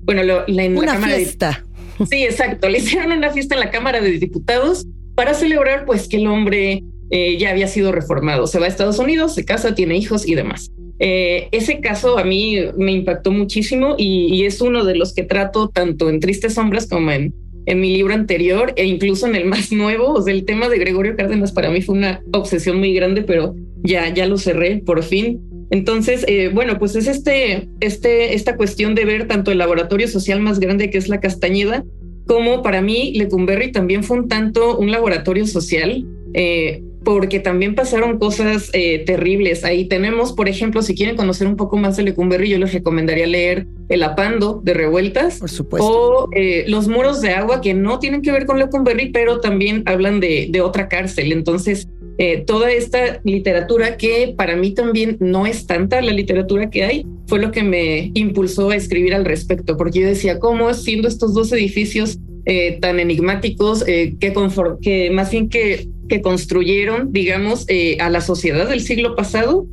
bueno, 0.02 0.22
en 0.46 0.76
una 0.76 0.86
la 0.86 0.92
Cámara 0.94 1.16
fiesta. 1.16 1.64
De, 1.98 2.06
sí, 2.06 2.24
exacto, 2.24 2.68
le 2.68 2.78
hicieron 2.78 3.12
una 3.12 3.30
fiesta 3.32 3.54
en 3.54 3.60
la 3.60 3.70
Cámara 3.70 4.00
de 4.00 4.12
Diputados 4.12 4.86
para 5.14 5.34
celebrar 5.34 5.84
pues 5.86 6.08
que 6.08 6.16
el 6.18 6.26
hombre 6.26 6.82
ya 7.10 7.50
había 7.50 7.68
sido 7.68 7.92
reformado. 7.92 8.46
Se 8.46 8.58
va 8.58 8.66
a 8.66 8.68
Estados 8.68 8.98
Unidos, 8.98 9.34
se 9.34 9.44
casa, 9.44 9.74
tiene 9.74 9.96
hijos 9.96 10.26
y 10.26 10.34
demás. 10.34 10.70
Eh, 10.98 11.48
ese 11.52 11.80
caso 11.80 12.18
a 12.18 12.24
mí 12.24 12.58
me 12.76 12.92
impactó 12.92 13.30
muchísimo 13.30 13.96
y, 13.98 14.44
es 14.44 14.60
uno 14.60 14.84
de 14.84 14.96
los 14.96 15.12
que 15.12 15.24
trato 15.24 15.68
tanto 15.68 16.08
en 16.08 16.20
Tristes 16.20 16.54
Sombras 16.54 16.88
como 16.88 17.10
en, 17.10 17.34
en 17.66 17.80
mi 17.80 17.94
libro 17.94 18.14
anterior 18.14 18.72
e 18.76 18.84
incluso 18.84 19.26
en 19.26 19.36
el 19.36 19.44
más 19.44 19.72
nuevo. 19.72 20.12
O 20.12 20.22
sea, 20.22 20.32
el 20.32 20.44
tema 20.44 20.68
de 20.68 20.78
Gregorio 20.78 21.16
Cárdenas 21.16 21.52
para 21.52 21.70
mí 21.70 21.82
fue 21.82 21.96
una 21.96 22.22
obsesión 22.32 22.78
muy 22.78 22.94
grande, 22.94 23.22
pero 23.22 23.54
ya, 23.82 24.12
ya 24.12 24.26
lo 24.26 24.38
cerré 24.38 24.78
por 24.78 25.02
fin. 25.02 25.40
Entonces, 25.70 26.24
eh, 26.28 26.50
bueno, 26.52 26.78
pues 26.78 26.94
es 26.94 27.08
este, 27.08 27.68
este, 27.80 28.34
esta 28.34 28.56
cuestión 28.56 28.94
de 28.94 29.04
ver 29.04 29.26
tanto 29.26 29.50
el 29.50 29.58
laboratorio 29.58 30.06
social 30.06 30.40
más 30.40 30.60
grande 30.60 30.90
que 30.90 30.98
es 30.98 31.08
la 31.08 31.20
Castañeda, 31.20 31.84
como 32.26 32.62
para 32.62 32.82
mí 32.82 33.12
Lecumberri 33.14 33.72
también 33.72 34.02
fue 34.02 34.18
un 34.18 34.28
tanto 34.28 34.76
un 34.78 34.90
laboratorio 34.90 35.46
social. 35.46 36.04
Eh, 36.34 36.82
porque 37.06 37.38
también 37.38 37.76
pasaron 37.76 38.18
cosas 38.18 38.68
eh, 38.72 39.04
terribles. 39.06 39.64
Ahí 39.64 39.84
tenemos, 39.84 40.32
por 40.32 40.48
ejemplo, 40.48 40.82
si 40.82 40.96
quieren 40.96 41.14
conocer 41.14 41.46
un 41.46 41.54
poco 41.54 41.76
más 41.76 41.96
de 41.96 42.02
Lecumberri, 42.02 42.48
yo 42.48 42.58
les 42.58 42.72
recomendaría 42.72 43.28
leer 43.28 43.68
El 43.88 44.02
Apando 44.02 44.60
de 44.64 44.74
Revueltas. 44.74 45.38
Por 45.38 45.48
supuesto. 45.48 45.86
O 45.88 46.28
eh, 46.34 46.64
Los 46.66 46.88
Muros 46.88 47.20
de 47.20 47.30
Agua, 47.30 47.60
que 47.60 47.74
no 47.74 48.00
tienen 48.00 48.22
que 48.22 48.32
ver 48.32 48.44
con 48.44 48.58
Lecumberri, 48.58 49.12
pero 49.12 49.38
también 49.38 49.84
hablan 49.86 50.18
de, 50.18 50.48
de 50.50 50.60
otra 50.60 50.88
cárcel. 50.88 51.30
Entonces, 51.30 51.86
eh, 52.18 52.42
toda 52.44 52.72
esta 52.72 53.20
literatura 53.22 53.96
que 53.96 54.34
para 54.36 54.56
mí 54.56 54.74
también 54.74 55.16
no 55.20 55.46
es 55.46 55.64
tanta 55.64 56.00
la 56.00 56.12
literatura 56.12 56.70
que 56.70 56.82
hay, 56.82 57.06
fue 57.28 57.38
lo 57.38 57.52
que 57.52 57.62
me 57.62 58.10
impulsó 58.14 58.70
a 58.70 58.76
escribir 58.76 59.14
al 59.14 59.24
respecto, 59.24 59.76
porque 59.76 60.00
yo 60.00 60.08
decía, 60.08 60.40
¿cómo 60.40 60.74
siendo 60.74 61.06
estos 61.06 61.34
dos 61.34 61.52
edificios 61.52 62.18
eh, 62.48 62.78
tan 62.80 63.00
enigmáticos 63.00 63.82
eh, 63.88 64.14
que, 64.20 64.32
que 64.80 65.10
más 65.10 65.32
bien 65.32 65.48
que, 65.48 65.88
que 66.08 66.22
construyeron, 66.22 67.12
digamos, 67.12 67.64
eh, 67.68 67.96
a 68.00 68.10
la 68.10 68.20
sociedad 68.20 68.68
del 68.68 68.80
siglo 68.80 69.16
pasado, 69.16 69.66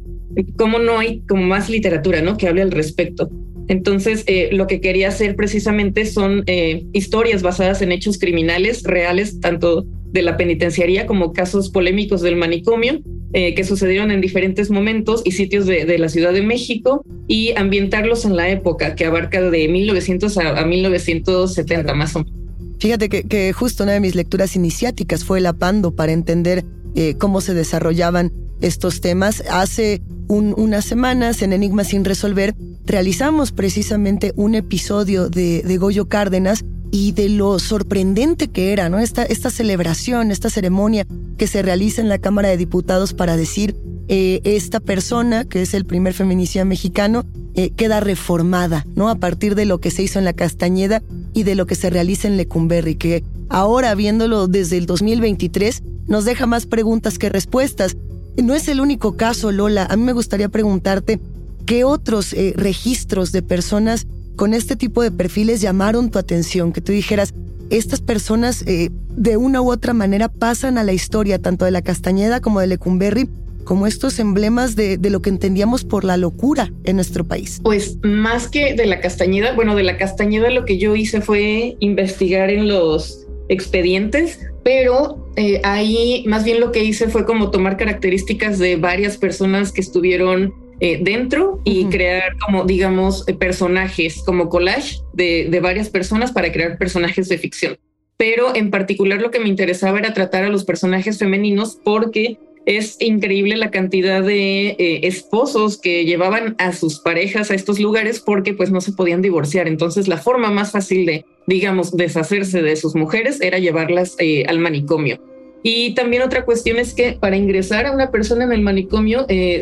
cómo 0.57 0.79
no 0.79 0.99
hay 0.99 1.21
como 1.27 1.43
más 1.43 1.69
literatura, 1.69 2.21
¿no? 2.21 2.37
Que 2.37 2.47
hable 2.47 2.61
al 2.61 2.71
respecto. 2.71 3.29
Entonces, 3.67 4.25
lo 4.51 4.67
que 4.67 4.81
quería 4.81 5.07
hacer 5.07 5.37
precisamente 5.37 6.05
son 6.05 6.43
historias 6.91 7.43
basadas 7.43 7.81
en 7.81 7.93
hechos 7.93 8.17
criminales 8.17 8.83
reales, 8.83 9.39
tanto 9.39 9.85
de 10.11 10.21
la 10.21 10.35
penitenciaría 10.35 11.05
como 11.05 11.31
casos 11.31 11.69
polémicos 11.69 12.21
del 12.21 12.35
manicomio, 12.35 12.99
que 13.31 13.63
sucedieron 13.63 14.11
en 14.11 14.19
diferentes 14.19 14.69
momentos 14.69 15.21
y 15.23 15.31
sitios 15.31 15.65
de, 15.65 15.85
de, 15.85 15.97
la 15.97 16.09
Ciudad 16.09 16.33
de 16.33 16.41
México 16.41 17.05
y 17.27 17.53
ambientarlos 17.55 18.25
en 18.25 18.35
la 18.35 18.49
época 18.49 18.95
que 18.95 19.05
abarca 19.05 19.41
de 19.41 19.67
1900 19.69 20.37
a, 20.39 20.59
a 20.59 20.65
1970 20.65 21.93
más 21.93 22.15
o 22.15 22.23
menos. 22.23 22.42
Fíjate 22.83 23.07
que, 23.07 23.23
que, 23.23 23.53
justo 23.53 23.85
una 23.85 23.93
de 23.93 24.01
mis 24.01 24.13
lecturas 24.13 24.57
iniciáticas 24.57 25.23
fue 25.23 25.39
el 25.39 25.45
apando 25.45 25.95
para 25.95 26.11
entender 26.11 26.65
eh, 26.95 27.15
cómo 27.17 27.39
se 27.39 27.53
desarrollaban 27.53 28.33
estos 28.59 28.99
temas. 28.99 29.41
Hace 29.49 30.01
un, 30.27 30.53
unas 30.57 30.83
semanas 30.83 31.41
en 31.43 31.53
Enigma 31.53 31.85
sin 31.85 32.03
resolver 32.03 32.53
realizamos 32.85 33.53
precisamente 33.53 34.33
un 34.35 34.53
episodio 34.53 35.29
de, 35.29 35.63
de 35.63 35.77
Goyo 35.77 36.09
Cárdenas 36.09 36.65
y 36.91 37.13
de 37.13 37.29
lo 37.29 37.57
sorprendente 37.57 38.49
que 38.49 38.73
era, 38.73 38.89
¿no? 38.89 38.99
Esta, 38.99 39.23
esta 39.23 39.49
celebración, 39.49 40.29
esta 40.29 40.49
ceremonia 40.49 41.07
que 41.37 41.47
se 41.47 41.61
realiza 41.61 42.01
en 42.01 42.09
la 42.09 42.17
Cámara 42.17 42.49
de 42.49 42.57
Diputados 42.57 43.13
para 43.13 43.37
decir 43.37 43.77
eh, 44.09 44.41
esta 44.43 44.81
persona, 44.81 45.45
que 45.45 45.61
es 45.61 45.73
el 45.73 45.85
primer 45.85 46.13
feminicida 46.13 46.65
mexicano, 46.65 47.25
eh, 47.55 47.69
queda 47.69 48.01
reformada, 48.01 48.85
¿no? 48.95 49.07
A 49.07 49.15
partir 49.15 49.55
de 49.55 49.65
lo 49.65 49.79
que 49.79 49.91
se 49.91 50.03
hizo 50.03 50.19
en 50.19 50.25
la 50.25 50.33
Castañeda 50.33 51.01
y 51.33 51.43
de 51.43 51.55
lo 51.55 51.65
que 51.65 51.75
se 51.75 51.89
realiza 51.89 52.27
en 52.27 52.35
Lecumberri, 52.35 52.95
que 52.95 53.23
ahora 53.47 53.95
viéndolo 53.95 54.47
desde 54.47 54.77
el 54.77 54.87
2023 54.87 55.83
nos 56.07 56.25
deja 56.25 56.45
más 56.45 56.65
preguntas 56.65 57.17
que 57.17 57.29
respuestas. 57.29 57.95
No 58.35 58.55
es 58.55 58.67
el 58.67 58.81
único 58.81 59.15
caso, 59.15 59.53
Lola. 59.53 59.85
A 59.89 59.95
mí 59.95 60.03
me 60.03 60.11
gustaría 60.11 60.49
preguntarte 60.49 61.21
qué 61.65 61.85
otros 61.85 62.33
eh, 62.33 62.53
registros 62.57 63.31
de 63.31 63.41
personas 63.41 64.05
con 64.35 64.53
este 64.53 64.75
tipo 64.75 65.01
de 65.01 65.11
perfiles 65.11 65.61
llamaron 65.61 66.09
tu 66.09 66.19
atención, 66.19 66.73
que 66.73 66.81
tú 66.81 66.91
dijeras, 66.91 67.33
estas 67.69 68.01
personas 68.01 68.65
de 68.65 69.37
una 69.37 69.61
u 69.61 69.71
otra 69.71 69.93
manera 69.93 70.27
pasan 70.27 70.77
a 70.77 70.83
la 70.83 70.91
historia 70.91 71.39
tanto 71.39 71.65
de 71.65 71.71
la 71.71 71.81
Castañeda 71.81 72.41
como 72.41 72.59
de 72.59 72.67
Lecumberri 72.67 73.29
como 73.63 73.87
estos 73.87 74.19
emblemas 74.19 74.75
de, 74.75 74.97
de, 74.97 75.09
lo 75.09 75.21
que 75.21 75.29
entendíamos 75.29 75.83
por 75.83 76.03
la 76.03 76.17
locura 76.17 76.71
en 76.83 76.95
nuestro 76.95 77.23
país? 77.23 77.59
Pues 77.63 77.97
más 78.03 78.47
que 78.47 78.73
de 78.73 78.85
la 78.85 78.99
Castañeda, 78.99 79.53
bueno, 79.53 79.75
de 79.75 79.83
la 79.83 79.97
Castañeda 79.97 80.49
lo 80.49 80.65
que 80.65 80.77
yo 80.77 80.95
hice 80.95 81.21
fue 81.21 81.75
investigar 81.79 82.49
en 82.49 82.67
los 82.67 83.25
expedientes, 83.49 84.39
pero 84.63 85.27
eh, 85.35 85.61
ahí 85.63 86.23
más 86.27 86.43
bien 86.43 86.59
lo 86.59 86.71
que 86.71 86.83
hice 86.83 87.09
fue 87.09 87.25
como 87.25 87.51
tomar 87.51 87.77
características 87.77 88.59
de 88.59 88.75
varias 88.75 89.17
personas 89.17 89.71
que 89.71 89.81
estuvieron 89.81 90.53
eh, 90.79 90.99
dentro 91.01 91.61
y 91.63 91.83
uh 91.83 91.87
-huh. 91.87 91.91
crear 91.91 92.37
como, 92.45 92.65
digamos, 92.65 93.27
eh, 93.27 93.33
personajes, 93.33 94.21
como 94.25 94.49
collage 94.49 94.99
de, 95.13 95.47
de 95.49 95.59
varias 95.59 95.89
personas 95.89 96.31
para 96.31 96.51
crear 96.51 96.77
personajes 96.77 97.29
de 97.29 97.37
ficción. 97.37 97.77
Pero 98.17 98.55
en 98.55 98.69
particular 98.69 99.21
lo 99.21 99.31
que 99.31 99.39
me 99.39 99.49
interesaba 99.49 99.99
era 99.99 100.13
tratar 100.13 100.43
a 100.43 100.49
los 100.49 100.65
personajes 100.65 101.19
femeninos 101.19 101.77
porque 101.83 102.37
es 102.65 102.97
increíble 102.99 103.57
la 103.57 103.71
cantidad 103.71 104.23
de 104.23 104.69
eh, 104.69 105.01
esposos 105.03 105.77
que 105.77 106.05
llevaban 106.05 106.55
a 106.59 106.71
sus 106.73 106.99
parejas 106.99 107.51
a 107.51 107.55
estos 107.55 107.79
lugares 107.79 108.19
porque 108.19 108.53
pues 108.53 108.71
no 108.71 108.81
se 108.81 108.93
podían 108.93 109.21
divorciar. 109.21 109.67
Entonces 109.67 110.07
la 110.07 110.17
forma 110.17 110.49
más 110.49 110.71
fácil 110.71 111.05
de, 111.05 111.25
digamos, 111.47 111.95
deshacerse 111.95 112.61
de 112.61 112.75
sus 112.75 112.95
mujeres 112.95 113.41
era 113.41 113.59
llevarlas 113.59 114.15
eh, 114.19 114.45
al 114.47 114.59
manicomio. 114.59 115.19
Y 115.65 115.93
también 115.93 116.23
otra 116.23 116.43
cuestión 116.43 116.77
es 116.77 116.93
que 116.93 117.13
para 117.13 117.37
ingresar 117.37 117.85
a 117.85 117.93
una 117.93 118.11
persona 118.11 118.43
en 118.43 118.51
el 118.51 118.61
manicomio 118.61 119.25
eh, 119.29 119.61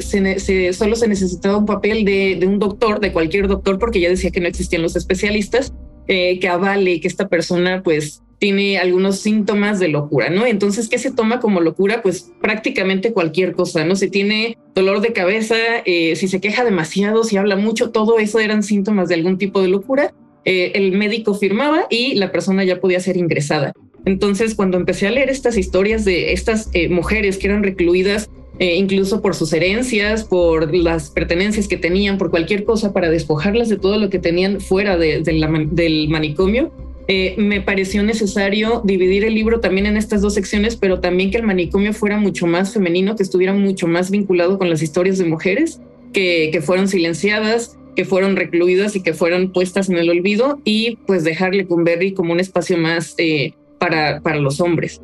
solo 0.74 0.96
se 0.96 1.08
necesitaba 1.08 1.58
un 1.58 1.68
papel 1.68 2.06
de, 2.06 2.40
un 2.48 2.58
doctor, 2.58 3.00
de 3.00 3.12
cualquier 3.12 3.48
doctor, 3.48 3.78
porque 3.78 4.00
ya 4.00 4.10
decía 4.10 4.32
que 4.32 4.42
no 4.42 4.48
existían 4.48 4.82
los 4.82 4.96
especialistas, 4.96 5.74
que 6.08 6.48
avale 6.50 7.00
que 7.00 7.08
esta 7.08 7.30
persona 7.30 7.84
pues 7.84 8.22
tiene 8.42 8.80
algunos 8.80 9.20
síntomas 9.20 9.78
de 9.78 9.88
locura, 9.88 10.32
¿no? 10.32 10.48
Entonces, 10.48 10.90
¿qué 10.90 10.98
se 10.98 11.12
toma 11.12 11.40
como 11.40 11.62
locura? 11.62 12.02
Pues 12.02 12.32
prácticamente 12.42 13.14
cualquier 13.14 13.54
cosa, 13.54 13.86
¿no? 13.86 13.96
Si 13.96 14.10
tiene 14.10 14.58
dolor 14.74 15.02
de 15.02 15.14
cabeza, 15.14 15.56
eh, 15.86 16.16
si 16.16 16.28
se 16.28 16.42
queja 16.42 16.66
demasiado, 16.66 17.24
si 17.24 17.38
habla 17.38 17.56
mucho, 17.56 17.92
todo 17.92 18.18
eso 18.18 18.40
eran 18.40 18.64
síntomas 18.64 19.10
de 19.10 19.16
algún 19.16 19.38
tipo 19.38 19.62
de 19.62 19.68
locura. 19.68 20.12
Eh, 20.44 20.72
el 20.74 20.94
médico 20.94 21.36
firmaba 21.36 21.86
y 21.92 22.16
la 22.16 22.32
persona 22.32 22.64
ya 22.64 22.82
podía 22.82 23.00
ser 23.00 23.16
ingresada. 23.16 23.74
Entonces, 24.06 24.56
cuando 24.56 24.78
empecé 24.78 25.06
a 25.06 25.12
leer 25.12 25.30
estas 25.30 25.56
historias 25.56 26.04
de 26.04 26.34
estas 26.34 26.72
eh, 26.74 26.90
mujeres 26.90 27.38
que 27.38 27.46
eran 27.46 27.62
recluidas, 27.62 28.32
eh, 28.58 28.76
incluso 28.76 29.22
por 29.22 29.36
sus 29.36 29.54
herencias, 29.54 30.24
por 30.24 30.76
las 30.76 31.12
pertenencias 31.12 31.68
que 31.68 31.78
tenían, 31.78 32.18
por 32.18 32.32
cualquier 32.32 32.64
cosa, 32.64 32.92
para 32.92 33.12
despojarlas 33.12 33.70
de 33.70 33.78
todo 33.78 34.00
lo 34.00 34.10
que 34.10 34.18
tenían 34.18 34.62
fuera 34.62 34.98
de, 34.98 35.22
de 35.22 35.34
la, 35.34 35.48
del 35.70 36.10
manicomio, 36.10 36.72
eh, 37.14 37.36
me 37.38 37.60
pareció 37.60 38.04
necesario 38.04 38.82
dividir 38.86 39.26
el 39.26 39.36
libro 39.36 39.60
también 39.60 39.86
en 39.86 39.98
estas 39.98 40.22
dos 40.22 40.34
secciones, 40.34 40.78
pero 40.78 41.02
también 41.02 41.30
que 41.30 41.36
el 41.36 41.44
manicomio 41.44 41.94
fuera 41.94 42.18
mucho 42.18 42.48
más 42.48 42.74
femenino, 42.74 43.18
que 43.18 43.24
estuviera 43.24 43.54
mucho 43.54 43.86
más 43.86 44.12
vinculado 44.12 44.58
con 44.58 44.70
las 44.70 44.82
historias 44.82 45.18
de 45.18 45.26
mujeres 45.26 45.82
que, 46.14 46.58
fueron 46.66 46.88
silenciadas, 46.88 47.78
que 47.98 48.06
fueron 48.06 48.38
recluidas 48.38 48.96
y 48.96 49.04
que 49.04 49.14
fueron 49.14 49.52
puestas 49.52 49.90
en 49.90 49.98
el 49.98 50.10
olvido 50.10 50.62
y 50.64 51.00
pues 51.06 51.26
dejarle 51.26 51.68
con 51.68 51.84
Berry 51.84 52.14
como 52.14 52.32
un 52.32 52.40
espacio 52.40 52.78
más 52.78 53.14
eh, 53.18 53.56
para, 53.78 54.22
para 54.22 54.38
los 54.38 54.62
hombres. 54.62 55.02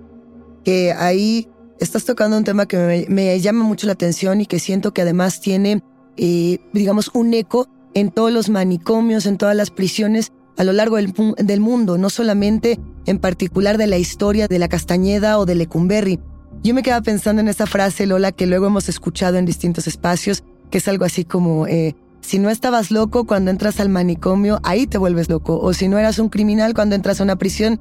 Que 0.63 0.93
ahí 0.93 1.49
estás 1.81 2.05
tocando 2.05 2.37
un 2.37 2.45
tema 2.45 2.69
que 2.69 2.77
me, 2.77 3.05
me, 3.09 3.37
llama 3.41 3.65
mucho 3.65 3.85
la 3.85 3.91
atención 3.91 4.39
y 4.39 4.45
que 4.45 4.59
siento 4.59 4.93
que 4.93 5.01
además 5.01 5.41
tiene, 5.41 5.81
eh, 6.15 6.59
digamos, 6.71 7.11
un 7.13 7.33
eco 7.33 7.67
en 7.93 8.11
todos 8.11 8.31
los 8.31 8.47
manicomios, 8.47 9.25
en 9.25 9.37
todas 9.37 9.57
las 9.57 9.71
prisiones 9.71 10.31
a 10.57 10.63
lo 10.63 10.73
largo 10.73 10.97
del, 10.97 11.59
mundo, 11.59 11.97
no 11.97 12.09
solamente 12.09 12.79
en 13.05 13.19
particular 13.19 13.77
de 13.77 13.87
la 13.87 13.97
historia 13.97 14.47
de 14.47 14.59
la 14.59 14.67
Castañeda 14.67 15.37
o 15.37 15.45
de 15.45 15.55
Lecumberri. 15.55 16.19
Yo 16.63 16.73
me 16.73 16.81
quedaba 16.81 17.01
pensando 17.01 17.41
en 17.41 17.47
esta 17.47 17.67
frase, 17.67 18.07
Lola, 18.07 18.31
que 18.31 18.47
luego 18.47 18.67
hemos 18.67 18.89
escuchado 18.89 19.37
en 19.37 19.45
distintos 19.45 19.87
espacios, 19.87 20.43
que 20.71 20.79
es 20.79 20.87
algo 20.87 21.05
así 21.05 21.23
como, 21.23 21.67
eh, 21.67 21.95
si 22.21 22.39
no 22.39 22.49
estabas 22.49 22.89
loco 22.91 23.25
cuando 23.25 23.51
entras 23.51 23.79
al 23.79 23.89
manicomio, 23.89 24.59
ahí 24.63 24.87
te 24.87 24.97
vuelves 24.97 25.29
loco, 25.29 25.59
o 25.59 25.73
si 25.73 25.87
no 25.87 25.99
eras 25.99 26.19
un 26.19 26.29
criminal 26.29 26.73
cuando 26.73 26.95
entras 26.95 27.21
a 27.21 27.23
una 27.23 27.35
prisión, 27.35 27.79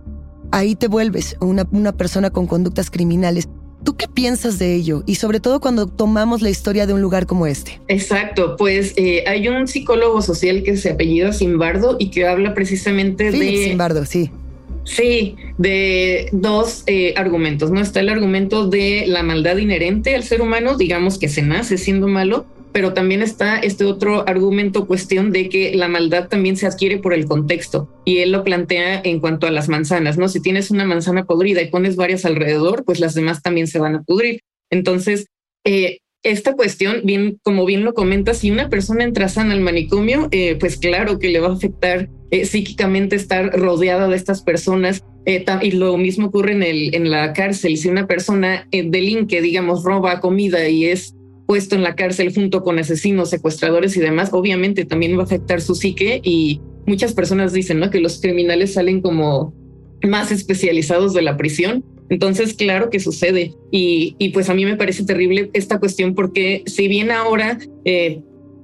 ahí 0.52 0.76
te 0.76 0.88
vuelves 0.88 1.36
una 1.40 1.92
persona 1.92 2.30
con 2.30 2.46
conductas 2.46 2.90
criminales. 2.90 3.48
¿Tú 3.86 3.96
qué 3.96 4.08
piensas 4.08 4.58
de 4.58 4.74
ello? 4.74 5.04
Y 5.06 5.14
sobre 5.14 5.38
todo 5.38 5.60
cuando 5.60 5.86
tomamos 5.86 6.42
la 6.42 6.50
historia 6.50 6.88
de 6.88 6.92
un 6.92 7.00
lugar 7.00 7.26
como 7.26 7.46
este. 7.46 7.80
Exacto, 7.86 8.56
pues 8.56 8.92
eh, 8.96 9.22
hay 9.28 9.46
un 9.46 9.68
psicólogo 9.68 10.22
social 10.22 10.64
que 10.64 10.76
se 10.76 10.90
apellida 10.90 11.32
Simbardo 11.32 11.94
y 12.00 12.10
que 12.10 12.26
habla 12.26 12.52
precisamente 12.52 13.30
Philip 13.30 13.58
de... 13.58 13.64
Simbardo, 13.64 14.04
sí. 14.04 14.32
Sí, 14.82 15.36
de 15.56 16.28
dos 16.32 16.82
eh, 16.88 17.14
argumentos, 17.16 17.70
¿no? 17.70 17.80
Está 17.80 18.00
el 18.00 18.08
argumento 18.08 18.66
de 18.66 19.04
la 19.06 19.22
maldad 19.22 19.56
inherente 19.56 20.16
al 20.16 20.24
ser 20.24 20.42
humano, 20.42 20.76
digamos 20.76 21.16
que 21.16 21.28
se 21.28 21.42
nace 21.42 21.78
siendo 21.78 22.08
malo, 22.08 22.44
pero 22.76 22.92
también 22.92 23.22
está 23.22 23.58
este 23.58 23.86
otro 23.86 24.28
argumento, 24.28 24.86
cuestión 24.86 25.32
de 25.32 25.48
que 25.48 25.74
la 25.74 25.88
maldad 25.88 26.28
también 26.28 26.58
se 26.58 26.66
adquiere 26.66 26.98
por 26.98 27.14
el 27.14 27.24
contexto. 27.24 27.88
Y 28.04 28.18
él 28.18 28.32
lo 28.32 28.44
plantea 28.44 29.00
en 29.02 29.18
cuanto 29.18 29.46
a 29.46 29.50
las 29.50 29.70
manzanas, 29.70 30.18
¿no? 30.18 30.28
Si 30.28 30.42
tienes 30.42 30.70
una 30.70 30.84
manzana 30.84 31.24
podrida 31.24 31.62
y 31.62 31.70
pones 31.70 31.96
varias 31.96 32.26
alrededor, 32.26 32.84
pues 32.84 33.00
las 33.00 33.14
demás 33.14 33.40
también 33.40 33.66
se 33.66 33.78
van 33.78 33.94
a 33.94 34.02
pudrir. 34.02 34.40
Entonces, 34.68 35.28
eh, 35.64 36.00
esta 36.22 36.52
cuestión, 36.52 37.00
bien, 37.04 37.40
como 37.42 37.64
bien 37.64 37.82
lo 37.82 37.94
comenta, 37.94 38.34
si 38.34 38.50
una 38.50 38.68
persona 38.68 39.04
entra 39.04 39.30
sana 39.30 39.54
al 39.54 39.62
manicomio, 39.62 40.28
eh, 40.30 40.56
pues 40.60 40.76
claro 40.76 41.18
que 41.18 41.30
le 41.30 41.40
va 41.40 41.48
a 41.48 41.54
afectar 41.54 42.10
eh, 42.30 42.44
psíquicamente 42.44 43.16
estar 43.16 43.58
rodeada 43.58 44.06
de 44.06 44.16
estas 44.16 44.42
personas. 44.42 45.02
Y 45.24 45.70
lo 45.70 45.96
mismo 45.96 46.26
ocurre 46.26 46.52
en, 46.52 46.62
el, 46.62 46.94
en 46.94 47.10
la 47.10 47.32
cárcel. 47.32 47.78
Si 47.78 47.88
una 47.88 48.06
persona 48.06 48.68
delinque, 48.70 49.40
digamos, 49.40 49.82
roba 49.82 50.20
comida 50.20 50.68
y 50.68 50.84
es 50.84 51.15
puesto 51.46 51.76
en 51.76 51.82
la 51.82 51.94
cárcel 51.94 52.34
junto 52.34 52.62
con 52.62 52.78
asesinos, 52.78 53.30
secuestradores 53.30 53.96
y 53.96 54.00
demás, 54.00 54.30
obviamente 54.32 54.84
también 54.84 55.16
va 55.16 55.22
a 55.22 55.24
afectar 55.24 55.60
su 55.60 55.74
psique 55.74 56.20
y 56.22 56.60
muchas 56.86 57.14
personas 57.14 57.52
dicen 57.52 57.80
¿no? 57.80 57.90
que 57.90 58.00
los 58.00 58.20
criminales 58.20 58.74
salen 58.74 59.00
como 59.00 59.54
más 60.02 60.32
especializados 60.32 61.14
de 61.14 61.22
la 61.22 61.36
prisión. 61.36 61.84
Entonces, 62.08 62.54
claro 62.54 62.90
que 62.90 63.00
sucede. 63.00 63.54
Y, 63.72 64.14
y 64.18 64.28
pues 64.28 64.48
a 64.48 64.54
mí 64.54 64.64
me 64.64 64.76
parece 64.76 65.04
terrible 65.04 65.50
esta 65.54 65.80
cuestión 65.80 66.14
porque 66.14 66.62
si 66.66 66.86
bien 66.86 67.10
ahora 67.10 67.58
eh, 67.84 68.20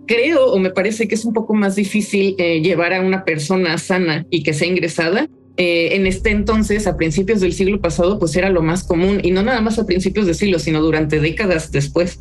creo 0.06 0.46
o 0.46 0.58
me 0.58 0.70
parece 0.70 1.08
que 1.08 1.14
es 1.14 1.24
un 1.24 1.32
poco 1.32 1.54
más 1.54 1.74
difícil 1.74 2.36
eh, 2.38 2.60
llevar 2.60 2.92
a 2.92 3.00
una 3.00 3.24
persona 3.24 3.78
sana 3.78 4.26
y 4.30 4.42
que 4.42 4.54
sea 4.54 4.68
ingresada, 4.68 5.28
eh, 5.56 5.96
en 5.96 6.06
este 6.06 6.30
entonces, 6.30 6.86
a 6.86 6.96
principios 6.96 7.40
del 7.40 7.52
siglo 7.52 7.80
pasado, 7.80 8.18
pues 8.18 8.34
era 8.36 8.48
lo 8.48 8.62
más 8.62 8.84
común 8.84 9.20
y 9.22 9.32
no 9.32 9.42
nada 9.42 9.60
más 9.60 9.78
a 9.78 9.86
principios 9.86 10.26
de 10.26 10.34
siglo, 10.34 10.58
sino 10.58 10.80
durante 10.80 11.20
décadas 11.20 11.70
después. 11.72 12.20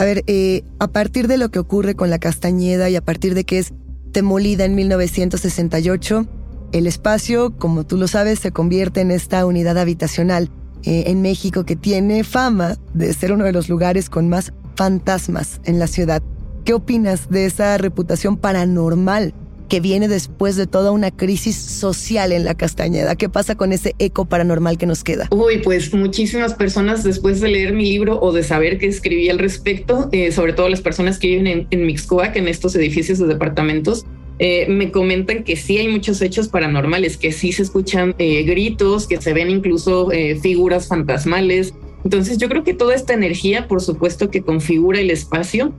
A 0.00 0.04
ver, 0.06 0.24
eh, 0.28 0.64
a 0.78 0.88
partir 0.88 1.28
de 1.28 1.36
lo 1.36 1.50
que 1.50 1.58
ocurre 1.58 1.94
con 1.94 2.08
la 2.08 2.18
Castañeda 2.18 2.88
y 2.88 2.96
a 2.96 3.04
partir 3.04 3.34
de 3.34 3.44
que 3.44 3.58
es 3.58 3.74
demolida 4.14 4.64
en 4.64 4.74
1968, 4.74 6.26
el 6.72 6.86
espacio, 6.86 7.54
como 7.58 7.84
tú 7.84 7.98
lo 7.98 8.08
sabes, 8.08 8.38
se 8.38 8.50
convierte 8.50 9.02
en 9.02 9.10
esta 9.10 9.44
unidad 9.44 9.76
habitacional 9.76 10.48
eh, 10.84 11.04
en 11.08 11.20
México 11.20 11.66
que 11.66 11.76
tiene 11.76 12.24
fama 12.24 12.78
de 12.94 13.12
ser 13.12 13.30
uno 13.32 13.44
de 13.44 13.52
los 13.52 13.68
lugares 13.68 14.08
con 14.08 14.30
más 14.30 14.54
fantasmas 14.74 15.60
en 15.64 15.78
la 15.78 15.86
ciudad. 15.86 16.22
¿Qué 16.64 16.72
opinas 16.72 17.28
de 17.28 17.44
esa 17.44 17.76
reputación 17.76 18.38
paranormal 18.38 19.34
que 19.70 19.80
viene 19.80 20.08
después 20.08 20.56
de 20.56 20.66
toda 20.66 20.90
una 20.90 21.12
crisis 21.12 21.54
social 21.54 22.32
en 22.32 22.44
la 22.44 22.56
Castañeda. 22.56 23.14
¿Qué 23.14 23.28
pasa 23.28 23.54
con 23.54 23.72
ese 23.72 23.94
eco 24.00 24.24
paranormal 24.24 24.76
que 24.76 24.84
nos 24.84 25.04
queda? 25.04 25.28
Uy, 25.30 25.58
pues 25.58 25.94
muchísimas 25.94 26.54
personas 26.54 27.04
después 27.04 27.40
de 27.40 27.48
leer 27.48 27.72
mi 27.72 27.84
libro 27.84 28.20
o 28.20 28.32
de 28.32 28.42
saber 28.42 28.78
que 28.78 28.88
escribí 28.88 29.30
al 29.30 29.38
respecto, 29.38 30.08
eh, 30.10 30.32
sobre 30.32 30.54
todo 30.54 30.68
las 30.68 30.80
personas 30.80 31.20
que 31.20 31.28
viven 31.28 31.46
en, 31.46 31.68
en 31.70 31.86
Mixcoac, 31.86 32.34
en 32.34 32.48
estos 32.48 32.74
edificios 32.74 33.20
de 33.20 33.28
departamentos, 33.28 34.04
eh, 34.40 34.66
me 34.68 34.90
comentan 34.90 35.44
que 35.44 35.54
sí 35.54 35.78
hay 35.78 35.86
muchos 35.86 36.20
hechos 36.20 36.48
paranormales, 36.48 37.16
que 37.16 37.30
sí 37.30 37.52
se 37.52 37.62
escuchan 37.62 38.16
eh, 38.18 38.42
gritos, 38.42 39.06
que 39.06 39.20
se 39.20 39.32
ven 39.32 39.50
incluso 39.50 40.08
figuras 40.42 40.88
fantasmales. 40.88 41.74
Entonces 42.02 42.38
yo 42.38 42.48
creo 42.48 42.64
que 42.64 42.74
toda 42.74 42.96
esta 42.96 43.14
energía, 43.14 43.68
por 43.68 43.80
supuesto, 43.80 44.30
que 44.30 44.42
configura 44.42 44.98
el 44.98 45.10
espacio, 45.10 45.72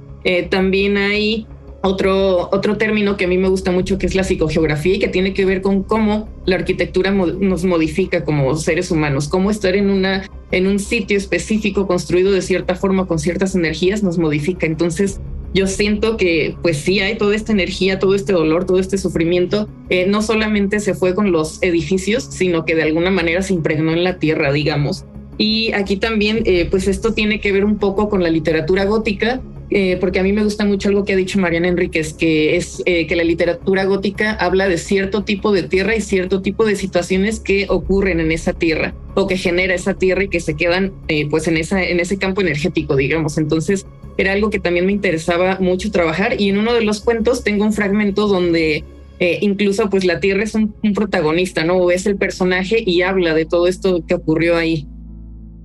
también 0.49 0.97
hay 0.97 1.47
otro, 1.83 2.49
otro 2.51 2.77
término 2.77 3.17
que 3.17 3.25
a 3.25 3.27
mí 3.27 3.37
me 3.37 3.47
gusta 3.47 3.71
mucho, 3.71 3.97
que 3.97 4.05
es 4.05 4.15
la 4.15 4.23
psicogeografía 4.23 4.95
y 4.95 4.99
que 4.99 5.07
tiene 5.07 5.33
que 5.33 5.45
ver 5.45 5.61
con 5.61 5.83
cómo 5.83 6.29
la 6.45 6.55
arquitectura 6.55 7.11
nos 7.11 7.65
modifica 7.65 8.23
como 8.23 8.55
seres 8.55 8.91
humanos, 8.91 9.27
cómo 9.27 9.49
estar 9.49 9.75
en, 9.75 9.89
una, 9.89 10.29
en 10.51 10.67
un 10.67 10.79
sitio 10.79 11.17
específico 11.17 11.87
construido 11.87 12.31
de 12.31 12.41
cierta 12.41 12.75
forma 12.75 13.07
con 13.07 13.19
ciertas 13.19 13.55
energías 13.55 14.03
nos 14.03 14.17
modifica. 14.19 14.67
Entonces, 14.67 15.19
yo 15.53 15.67
siento 15.67 16.17
que 16.17 16.55
pues 16.61 16.77
sí 16.77 16.99
hay 16.99 17.17
toda 17.17 17.35
esta 17.35 17.51
energía, 17.51 17.99
todo 17.99 18.15
este 18.15 18.33
dolor, 18.33 18.65
todo 18.65 18.79
este 18.79 18.97
sufrimiento, 18.97 19.67
eh, 19.89 20.05
no 20.07 20.21
solamente 20.21 20.79
se 20.79 20.93
fue 20.93 21.13
con 21.15 21.31
los 21.31 21.61
edificios, 21.61 22.23
sino 22.23 22.63
que 22.63 22.75
de 22.75 22.83
alguna 22.83 23.11
manera 23.11 23.41
se 23.41 23.53
impregnó 23.53 23.91
en 23.91 24.03
la 24.03 24.17
tierra, 24.17 24.53
digamos. 24.53 25.05
Y 25.37 25.73
aquí 25.73 25.97
también, 25.97 26.43
eh, 26.45 26.67
pues 26.69 26.87
esto 26.87 27.13
tiene 27.13 27.39
que 27.39 27.51
ver 27.51 27.65
un 27.65 27.77
poco 27.79 28.07
con 28.07 28.21
la 28.21 28.29
literatura 28.29 28.85
gótica, 28.85 29.41
eh, 29.73 29.95
porque 30.01 30.19
a 30.19 30.23
mí 30.23 30.33
me 30.33 30.43
gusta 30.43 30.65
mucho 30.65 30.89
algo 30.89 31.05
que 31.05 31.13
ha 31.13 31.15
dicho 31.15 31.39
Mariana 31.39 31.69
Enríquez, 31.69 32.13
que 32.13 32.57
es 32.57 32.83
eh, 32.85 33.07
que 33.07 33.15
la 33.15 33.23
literatura 33.23 33.85
gótica 33.85 34.33
habla 34.33 34.67
de 34.67 34.77
cierto 34.77 35.23
tipo 35.23 35.53
de 35.53 35.63
tierra 35.63 35.95
y 35.95 36.01
cierto 36.01 36.41
tipo 36.41 36.65
de 36.65 36.75
situaciones 36.75 37.39
que 37.39 37.67
ocurren 37.69 38.19
en 38.19 38.33
esa 38.33 38.51
tierra 38.51 38.93
o 39.15 39.27
que 39.27 39.37
genera 39.37 39.73
esa 39.73 39.93
tierra 39.93 40.25
y 40.25 40.27
que 40.27 40.41
se 40.41 40.57
quedan 40.57 40.91
eh, 41.07 41.25
pues 41.29 41.47
en, 41.47 41.55
esa, 41.55 41.81
en 41.81 42.01
ese 42.01 42.17
campo 42.17 42.41
energético, 42.41 42.97
digamos. 42.97 43.37
Entonces 43.37 43.85
era 44.17 44.33
algo 44.33 44.49
que 44.49 44.59
también 44.59 44.85
me 44.85 44.91
interesaba 44.91 45.57
mucho 45.61 45.89
trabajar 45.89 46.41
y 46.41 46.49
en 46.49 46.57
uno 46.57 46.73
de 46.73 46.83
los 46.83 46.99
cuentos 46.99 47.45
tengo 47.45 47.63
un 47.63 47.71
fragmento 47.71 48.27
donde 48.27 48.83
incluso 49.39 49.87
pues 49.87 50.03
la 50.03 50.19
tierra 50.19 50.41
es 50.41 50.55
un, 50.55 50.73
un, 50.83 50.93
protagonista, 50.93 51.63
¿no? 51.63 51.75
O 51.75 51.91
es 51.91 52.07
el 52.07 52.15
personaje 52.15 52.83
y 52.83 53.03
habla 53.03 53.35
de 53.35 53.45
todo 53.45 53.67
esto 53.67 54.03
que 54.05 54.15
ocurrió 54.15 54.57
ahí. 54.57 54.87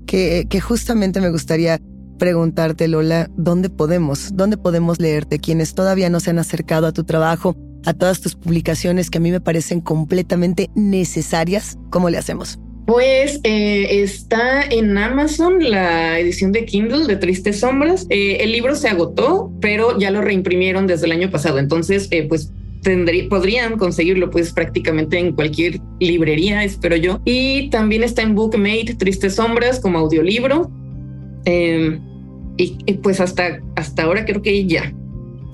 Que, 0.07 0.45
que 0.49 0.61
justamente 0.61 1.23
me 1.23 1.31
gustaría 1.31 1.81
preguntarte, 2.17 2.89
Lola, 2.89 3.31
¿dónde 3.37 3.71
podemos? 3.71 4.31
¿Dónde 4.35 4.57
podemos 4.57 5.01
leerte? 5.01 5.39
Quienes 5.39 5.75
todavía 5.75 6.11
no 6.11 6.21
se 6.21 6.31
han 6.31 6.39
acercado 6.39 6.87
a 6.87 6.93
tu 6.93 7.05
trabajo, 7.05 7.57
a 7.85 7.95
todas 7.95 8.21
tus 8.21 8.35
publicaciones 8.35 9.11
que 9.11 9.19
a 9.19 9.21
mí 9.21 9.31
me 9.31 9.41
parecen 9.41 9.81
completamente 9.81 10.71
necesarias, 10.75 11.79
¿cómo 11.91 12.11
le 12.11 12.19
hacemos? 12.19 12.59
Pues 12.87 13.41
eh, 13.43 14.03
está 14.03 14.63
en 14.63 14.97
Amazon 14.97 15.59
la 15.71 16.21
edición 16.21 16.53
de 16.53 16.65
Kindle 16.65 17.07
de 17.07 17.17
Tristes 17.17 17.61
Sombras. 17.61 18.07
Eh, 18.11 18.39
el 18.41 18.53
libro 18.53 18.77
se 18.77 18.89
agotó, 18.89 19.53
pero 19.61 19.99
ya 19.99 20.13
lo 20.13 20.21
reimprimieron 20.21 20.87
desde 20.87 21.07
el 21.07 21.13
año 21.13 21.31
pasado. 21.31 21.59
Entonces, 21.59 22.07
eh, 22.13 22.29
pues 22.29 22.53
tendría, 22.83 23.29
podrían 23.29 23.77
conseguirlo 23.77 24.31
pues 24.31 24.53
prácticamente 24.53 25.19
en 25.19 25.33
cualquier 25.33 25.81
librería, 25.99 26.63
espero 26.63 26.95
yo. 26.95 27.21
Y 27.25 27.69
también 27.71 28.05
está 28.05 28.23
en 28.23 28.37
Bookmate 28.37 28.95
Tristes 28.97 29.35
Sombras 29.35 29.81
como 29.81 29.99
audiolibro. 29.99 30.71
Eh, 31.45 31.99
y, 32.57 32.95
pues 32.95 33.21
hasta, 33.21 33.61
hasta 33.75 34.05
ahora 34.05 34.25
creo 34.25 34.42
que 34.42 34.66
ya. 34.66 34.92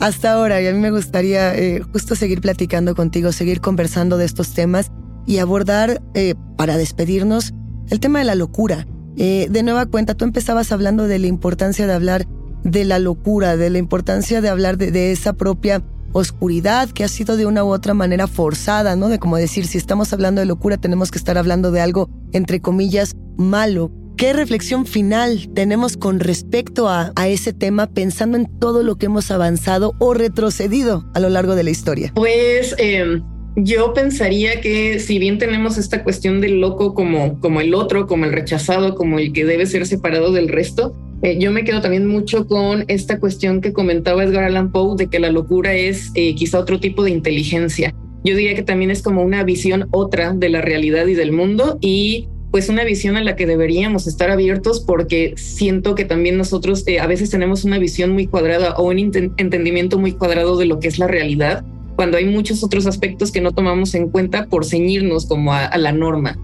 Hasta 0.00 0.32
ahora, 0.32 0.60
y 0.60 0.66
a 0.66 0.72
mí 0.72 0.78
me 0.78 0.90
gustaría 0.90 1.54
eh, 1.54 1.80
justo 1.92 2.14
seguir 2.14 2.40
platicando 2.40 2.94
contigo, 2.94 3.30
seguir 3.32 3.60
conversando 3.60 4.18
de 4.18 4.24
estos 4.24 4.52
temas 4.52 4.90
y 5.26 5.38
abordar, 5.38 6.02
eh, 6.14 6.34
para 6.56 6.76
despedirnos, 6.76 7.54
el 7.90 8.00
tema 8.00 8.18
de 8.18 8.24
la 8.24 8.34
locura. 8.34 8.86
Eh, 9.16 9.46
de 9.50 9.62
nueva 9.62 9.86
cuenta, 9.86 10.14
tú 10.14 10.24
empezabas 10.24 10.72
hablando 10.72 11.06
de 11.06 11.18
la 11.18 11.26
importancia 11.26 11.86
de 11.86 11.92
hablar 11.92 12.26
de 12.64 12.84
la 12.84 12.98
locura, 12.98 13.56
de 13.56 13.70
la 13.70 13.78
importancia 13.78 14.40
de 14.40 14.48
hablar 14.48 14.76
de, 14.76 14.90
de 14.90 15.12
esa 15.12 15.34
propia 15.34 15.82
oscuridad 16.12 16.88
que 16.90 17.04
ha 17.04 17.08
sido 17.08 17.36
de 17.36 17.46
una 17.46 17.64
u 17.64 17.68
otra 17.68 17.94
manera 17.94 18.26
forzada, 18.26 18.96
¿no? 18.96 19.08
De 19.08 19.18
como 19.18 19.36
decir, 19.36 19.66
si 19.66 19.78
estamos 19.78 20.12
hablando 20.12 20.40
de 20.40 20.46
locura, 20.46 20.76
tenemos 20.76 21.10
que 21.10 21.18
estar 21.18 21.38
hablando 21.38 21.70
de 21.70 21.80
algo, 21.80 22.10
entre 22.32 22.60
comillas, 22.60 23.16
malo. 23.36 23.90
¿Qué 24.22 24.32
reflexión 24.32 24.86
final 24.86 25.48
tenemos 25.52 25.96
con 25.96 26.20
respecto 26.20 26.86
a, 26.86 27.10
a, 27.16 27.26
ese 27.26 27.52
tema 27.52 27.88
pensando 27.88 28.36
en 28.36 28.46
todo 28.60 28.84
lo 28.84 28.94
que 28.94 29.06
hemos 29.06 29.32
avanzado 29.32 29.94
o 29.98 30.14
retrocedido 30.14 31.04
a 31.12 31.18
lo 31.18 31.28
largo 31.28 31.56
de 31.56 31.64
la 31.64 31.70
historia? 31.70 32.12
Pues 32.14 32.76
eh, 32.78 33.20
yo 33.56 33.92
pensaría 33.94 34.60
que 34.60 35.00
si 35.00 35.18
bien 35.18 35.38
tenemos 35.38 35.76
esta 35.76 36.04
cuestión 36.04 36.40
del 36.40 36.60
loco 36.60 36.94
como, 36.94 37.40
como 37.40 37.60
el 37.60 37.74
otro, 37.74 38.06
como 38.06 38.24
el 38.24 38.32
rechazado, 38.32 38.94
como 38.94 39.18
el 39.18 39.32
que 39.32 39.44
debe 39.44 39.66
ser 39.66 39.88
separado 39.88 40.30
del 40.30 40.48
resto, 40.48 40.94
eh, 41.22 41.36
yo 41.40 41.50
me 41.50 41.64
quedo 41.64 41.80
también 41.80 42.06
mucho 42.06 42.46
con 42.46 42.84
esta 42.86 43.18
cuestión 43.18 43.60
que 43.60 43.72
comentaba 43.72 44.22
Edgar 44.22 44.44
Allan 44.44 44.70
Poe 44.70 44.96
de 44.96 45.08
que 45.08 45.18
la 45.18 45.32
locura 45.32 45.74
es 45.74 46.12
eh, 46.14 46.36
quizá 46.36 46.60
otro 46.60 46.78
tipo 46.78 47.02
de 47.02 47.10
inteligencia. 47.10 47.92
Yo 48.22 48.36
diría 48.36 48.54
que 48.54 48.62
también 48.62 48.92
es 48.92 49.02
como 49.02 49.24
una 49.24 49.42
visión 49.42 49.88
otra 49.90 50.32
de 50.32 50.48
la 50.48 50.60
realidad 50.60 51.08
y 51.08 51.14
del 51.14 51.32
mundo 51.32 51.76
y 51.80 52.28
pues 52.52 52.68
una 52.68 52.84
visión 52.84 53.16
a 53.16 53.24
la 53.24 53.34
que 53.34 53.46
deberíamos 53.46 54.06
estar 54.06 54.30
abiertos 54.30 54.80
porque 54.80 55.32
siento 55.36 55.94
que 55.94 56.04
también 56.04 56.36
nosotros 56.36 56.84
eh, 56.86 57.00
a 57.00 57.06
veces 57.06 57.30
tenemos 57.30 57.64
una 57.64 57.78
visión 57.78 58.10
muy 58.10 58.26
cuadrada 58.26 58.76
o 58.76 58.90
un 58.90 58.98
entendimiento 58.98 59.98
muy 59.98 60.12
cuadrado 60.12 60.58
de 60.58 60.66
lo 60.66 60.78
que 60.78 60.86
es 60.86 60.98
la 60.98 61.08
realidad, 61.08 61.64
cuando 61.96 62.18
hay 62.18 62.26
muchos 62.26 62.62
otros 62.62 62.86
aspectos 62.86 63.32
que 63.32 63.40
no 63.40 63.52
tomamos 63.52 63.94
en 63.94 64.10
cuenta 64.10 64.46
por 64.46 64.66
ceñirnos 64.66 65.26
como 65.26 65.54
a, 65.54 65.64
a 65.64 65.78
la 65.78 65.92
norma. 65.92 66.38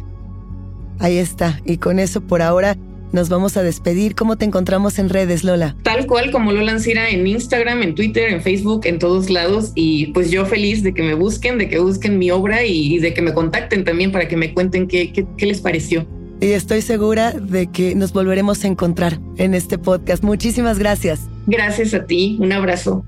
Ahí 0.98 1.18
está, 1.18 1.60
y 1.66 1.76
con 1.76 1.98
eso 1.98 2.22
por 2.22 2.40
ahora 2.40 2.76
nos 3.12 3.28
vamos 3.28 3.56
a 3.56 3.62
despedir. 3.62 4.14
¿Cómo 4.14 4.36
te 4.36 4.44
encontramos 4.44 4.98
en 4.98 5.08
redes, 5.08 5.44
Lola? 5.44 5.76
Tal 5.82 6.06
cual 6.06 6.30
como 6.30 6.52
Lola 6.52 6.72
Ancira 6.72 7.08
en 7.10 7.26
Instagram, 7.26 7.82
en 7.82 7.94
Twitter, 7.94 8.30
en 8.30 8.42
Facebook, 8.42 8.82
en 8.84 8.98
todos 8.98 9.30
lados. 9.30 9.72
Y 9.74 10.06
pues 10.08 10.30
yo 10.30 10.46
feliz 10.46 10.82
de 10.82 10.94
que 10.94 11.02
me 11.02 11.14
busquen, 11.14 11.58
de 11.58 11.68
que 11.68 11.78
busquen 11.78 12.18
mi 12.18 12.30
obra 12.30 12.64
y 12.64 12.98
de 12.98 13.14
que 13.14 13.22
me 13.22 13.32
contacten 13.32 13.84
también 13.84 14.12
para 14.12 14.28
que 14.28 14.36
me 14.36 14.52
cuenten 14.54 14.88
qué, 14.88 15.12
qué, 15.12 15.26
qué 15.36 15.46
les 15.46 15.60
pareció. 15.60 16.06
Y 16.40 16.52
estoy 16.52 16.82
segura 16.82 17.32
de 17.32 17.66
que 17.66 17.94
nos 17.94 18.12
volveremos 18.12 18.62
a 18.64 18.68
encontrar 18.68 19.18
en 19.38 19.54
este 19.54 19.76
podcast. 19.76 20.22
Muchísimas 20.22 20.78
gracias. 20.78 21.20
Gracias 21.46 21.94
a 21.94 22.06
ti. 22.06 22.36
Un 22.40 22.52
abrazo. 22.52 23.04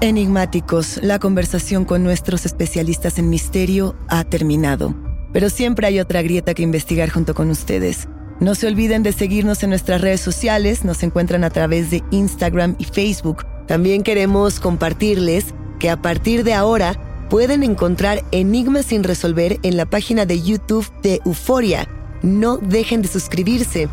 Enigmáticos, 0.00 0.98
la 1.02 1.18
conversación 1.18 1.84
con 1.84 2.02
nuestros 2.02 2.46
especialistas 2.46 3.18
en 3.18 3.28
misterio 3.28 3.96
ha 4.08 4.24
terminado. 4.24 4.94
Pero 5.32 5.50
siempre 5.50 5.86
hay 5.86 6.00
otra 6.00 6.22
grieta 6.22 6.54
que 6.54 6.62
investigar 6.62 7.10
junto 7.10 7.34
con 7.34 7.50
ustedes. 7.50 8.08
No 8.40 8.54
se 8.54 8.66
olviden 8.66 9.02
de 9.02 9.12
seguirnos 9.12 9.62
en 9.62 9.70
nuestras 9.70 10.00
redes 10.00 10.20
sociales, 10.20 10.84
nos 10.84 11.02
encuentran 11.02 11.44
a 11.44 11.50
través 11.50 11.90
de 11.90 12.02
Instagram 12.10 12.74
y 12.78 12.84
Facebook. 12.84 13.44
También 13.66 14.02
queremos 14.02 14.60
compartirles 14.60 15.54
que 15.78 15.90
a 15.90 16.00
partir 16.00 16.42
de 16.42 16.54
ahora 16.54 17.26
pueden 17.28 17.62
encontrar 17.62 18.24
Enigmas 18.32 18.86
sin 18.86 19.04
resolver 19.04 19.58
en 19.62 19.76
la 19.76 19.86
página 19.86 20.26
de 20.26 20.40
YouTube 20.40 20.90
de 21.02 21.20
Euforia. 21.24 21.86
No 22.22 22.56
dejen 22.56 23.02
de 23.02 23.08
suscribirse. 23.08 23.88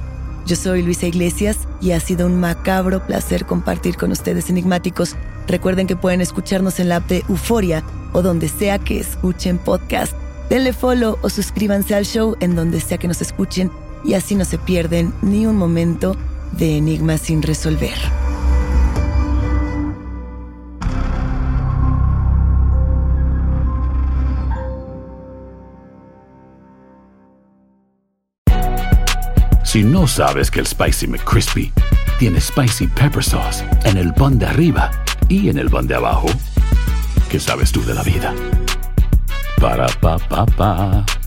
Yo 0.46 0.56
soy 0.56 0.82
Luisa 0.82 1.08
Iglesias 1.08 1.58
y 1.82 1.92
ha 1.92 2.00
sido 2.00 2.26
un 2.26 2.40
macabro 2.40 3.06
placer 3.06 3.46
compartir 3.46 3.98
con 3.98 4.12
ustedes 4.12 4.50
enigmáticos. 4.50 5.16
Recuerden 5.46 5.88
que 5.88 5.98
pueden 5.98 6.22
escucharnos 6.22 6.80
en 6.80 6.88
la 6.90 6.98
app 6.98 7.10
de 7.10 7.24
Euforia 7.28 7.84
o 8.14 8.22
donde 8.22 8.48
sea 8.48 8.80
que 8.80 9.00
escuchen 9.00 9.58
podcast. 9.58 10.14
Denle 10.50 10.72
follow 10.72 11.18
o 11.22 11.30
suscríbanse 11.30 11.94
al 11.94 12.06
show 12.06 12.36
en 12.40 12.56
donde 12.56 12.80
sea 12.80 12.98
que 12.98 13.08
nos 13.08 13.22
escuchen 13.22 13.72
y 14.06 14.14
así 14.14 14.36
no 14.36 14.46
se 14.46 14.58
pierden 14.58 15.14
ni 15.22 15.46
un 15.46 15.58
momento 15.58 16.16
de 16.54 16.78
Enigmas 16.78 17.22
sin 17.22 17.42
resolver. 17.42 17.96
Si 29.66 29.84
no 29.84 30.08
sabes 30.08 30.50
que 30.50 30.62
el 30.62 30.66
Spicy 30.66 31.08
McCrispy 31.08 31.74
tiene 32.20 32.40
Spicy 32.40 32.88
Pepper 32.88 33.24
Sauce 33.24 33.66
en 33.84 33.98
el 33.98 34.14
pan 34.14 34.40
de 34.40 34.46
arriba 34.46 34.90
y 35.28 35.50
en 35.50 35.58
el 35.58 35.70
pan 35.70 35.88
de 35.88 35.96
abajo, 35.96 36.28
¿qué 37.30 37.40
sabes 37.40 37.72
tú 37.74 37.84
de 37.84 37.94
la 37.94 38.02
vida? 38.02 38.34
Para, 39.60 39.88
pa, 40.02 40.18
pa, 40.30 40.46
pa. 40.58 41.27